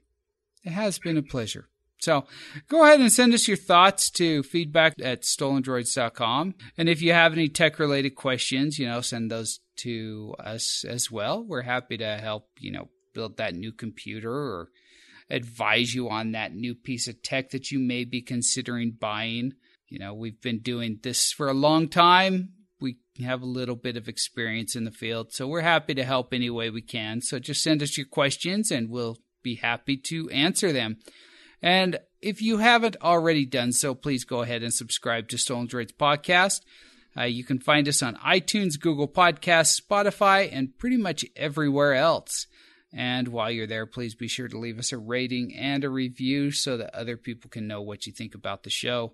It 0.63 0.71
has 0.71 0.99
been 0.99 1.17
a 1.17 1.23
pleasure. 1.23 1.69
So 1.99 2.25
go 2.67 2.83
ahead 2.83 2.99
and 2.99 3.11
send 3.11 3.33
us 3.33 3.47
your 3.47 3.57
thoughts 3.57 4.09
to 4.11 4.43
feedback 4.43 4.95
at 5.01 5.21
stolendroids.com. 5.21 6.55
And 6.77 6.89
if 6.89 7.01
you 7.01 7.13
have 7.13 7.33
any 7.33 7.47
tech 7.47 7.79
related 7.79 8.11
questions, 8.11 8.77
you 8.77 8.85
know, 8.85 9.01
send 9.01 9.31
those 9.31 9.59
to 9.77 10.35
us 10.39 10.85
as 10.87 11.09
well. 11.09 11.43
We're 11.43 11.63
happy 11.63 11.97
to 11.97 12.17
help, 12.17 12.49
you 12.59 12.71
know, 12.71 12.89
build 13.13 13.37
that 13.37 13.55
new 13.55 13.71
computer 13.71 14.31
or 14.31 14.69
advise 15.29 15.93
you 15.93 16.09
on 16.09 16.31
that 16.31 16.53
new 16.53 16.75
piece 16.75 17.07
of 17.07 17.21
tech 17.21 17.49
that 17.51 17.71
you 17.71 17.79
may 17.79 18.03
be 18.03 18.21
considering 18.21 18.95
buying. 18.99 19.53
You 19.87 19.99
know, 19.99 20.13
we've 20.13 20.41
been 20.41 20.59
doing 20.59 20.99
this 21.03 21.31
for 21.31 21.47
a 21.47 21.53
long 21.53 21.87
time. 21.87 22.49
We 22.79 22.97
have 23.23 23.41
a 23.41 23.47
little 23.47 23.75
bit 23.75 23.97
of 23.97 24.07
experience 24.07 24.75
in 24.75 24.83
the 24.83 24.91
field, 24.91 25.31
so 25.31 25.47
we're 25.47 25.61
happy 25.61 25.93
to 25.95 26.03
help 26.03 26.33
any 26.33 26.49
way 26.49 26.69
we 26.69 26.81
can. 26.81 27.21
So 27.21 27.39
just 27.39 27.63
send 27.63 27.81
us 27.81 27.97
your 27.97 28.07
questions 28.07 28.71
and 28.71 28.89
we'll 28.89 29.17
be 29.41 29.55
happy 29.55 29.97
to 29.97 30.29
answer 30.29 30.71
them. 30.71 30.97
And 31.61 31.99
if 32.21 32.41
you 32.41 32.57
haven't 32.57 32.97
already 33.01 33.45
done 33.45 33.71
so, 33.71 33.95
please 33.95 34.23
go 34.23 34.41
ahead 34.41 34.63
and 34.63 34.73
subscribe 34.73 35.29
to 35.29 35.37
Stolen 35.37 35.67
Droids 35.67 35.93
Podcast. 35.93 36.61
Uh, 37.17 37.23
you 37.23 37.43
can 37.43 37.59
find 37.59 37.87
us 37.87 38.03
on 38.03 38.15
iTunes, 38.17 38.79
Google 38.79 39.07
Podcasts, 39.07 39.79
Spotify, 39.79 40.49
and 40.51 40.77
pretty 40.77 40.97
much 40.97 41.23
everywhere 41.35 41.93
else. 41.93 42.47
And 42.97 43.27
while 43.27 43.51
you're 43.51 43.67
there, 43.67 43.85
please 43.85 44.15
be 44.15 44.29
sure 44.29 44.47
to 44.47 44.57
leave 44.57 44.79
us 44.79 44.93
a 44.93 44.97
rating 44.97 45.53
and 45.53 45.83
a 45.83 45.89
review 45.89 46.51
so 46.51 46.77
that 46.77 46.95
other 46.95 47.17
people 47.17 47.49
can 47.49 47.67
know 47.67 47.81
what 47.81 48.07
you 48.07 48.13
think 48.13 48.33
about 48.33 48.63
the 48.63 48.69
show. 48.69 49.13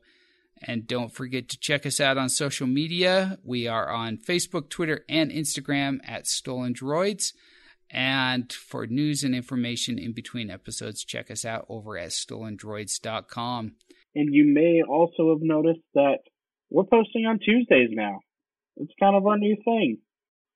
And 0.62 0.86
don't 0.86 1.12
forget 1.12 1.50
to 1.50 1.60
check 1.60 1.88
us 1.88 2.00
out 2.00 2.16
on 2.16 2.30
social 2.30 2.68
media. 2.68 3.40
We 3.44 3.68
are 3.68 3.90
on 3.90 4.18
Facebook, 4.18 4.70
Twitter, 4.70 5.04
and 5.10 5.32
Instagram 5.32 6.00
at 6.08 6.28
Stolen 6.28 6.76
Droids. 6.76 7.34
And 7.90 8.54
for 8.54 8.86
news 8.86 9.24
and 9.24 9.34
information 9.34 9.98
in 9.98 10.14
between 10.14 10.52
episodes, 10.52 11.04
check 11.04 11.32
us 11.32 11.44
out 11.44 11.66
over 11.68 11.98
at 11.98 12.10
stolendroids.com. 12.10 13.72
And 14.14 14.34
you 14.34 14.46
may 14.46 14.84
also 14.88 15.34
have 15.34 15.42
noticed 15.42 15.82
that 15.96 16.20
we're 16.70 16.84
posting 16.84 17.26
on 17.26 17.40
Tuesdays 17.40 17.90
now. 17.92 18.20
It's 18.78 18.94
kind 19.00 19.16
of 19.16 19.26
our 19.26 19.38
new 19.38 19.58
thing. 19.66 19.98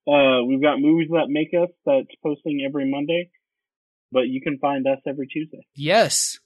Uh, 0.08 0.44
we've 0.46 0.62
got 0.62 0.80
movies 0.80 1.10
that 1.12 1.26
make 1.30 1.50
us 1.60 1.70
that's 1.86 2.08
posting 2.22 2.64
every 2.66 2.90
Monday, 2.90 3.32
but 4.12 4.28
you 4.28 4.40
can 4.42 4.60
find 4.60 4.86
us 4.88 5.00
every 5.08 5.28
Tuesday. 5.28 5.66
Yes, 5.76 6.40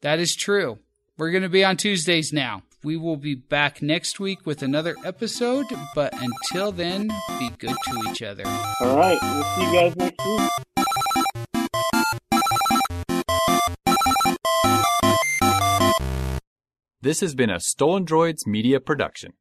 that 0.00 0.18
is 0.18 0.34
true. 0.34 0.78
We're 1.16 1.30
going 1.30 1.44
to 1.44 1.48
be 1.48 1.64
on 1.64 1.76
Tuesdays 1.76 2.32
now. 2.32 2.62
We 2.82 2.96
will 2.96 3.16
be 3.16 3.34
back 3.34 3.80
next 3.80 4.20
week 4.20 4.44
with 4.44 4.62
another 4.62 4.96
episode, 5.04 5.66
but 5.94 6.12
until 6.20 6.72
then, 6.72 7.08
be 7.38 7.50
good 7.58 7.76
to 7.84 8.10
each 8.10 8.22
other. 8.22 8.44
All 8.80 8.96
right, 8.96 9.18
we'll 9.22 9.44
see 9.44 9.64
you 9.64 9.72
guys 9.72 9.96
next 9.96 10.26
week. 10.26 10.50
This 17.00 17.20
has 17.20 17.36
been 17.36 17.50
a 17.50 17.60
Stolen 17.60 18.04
Droids 18.04 18.46
Media 18.46 18.80
Production. 18.80 19.34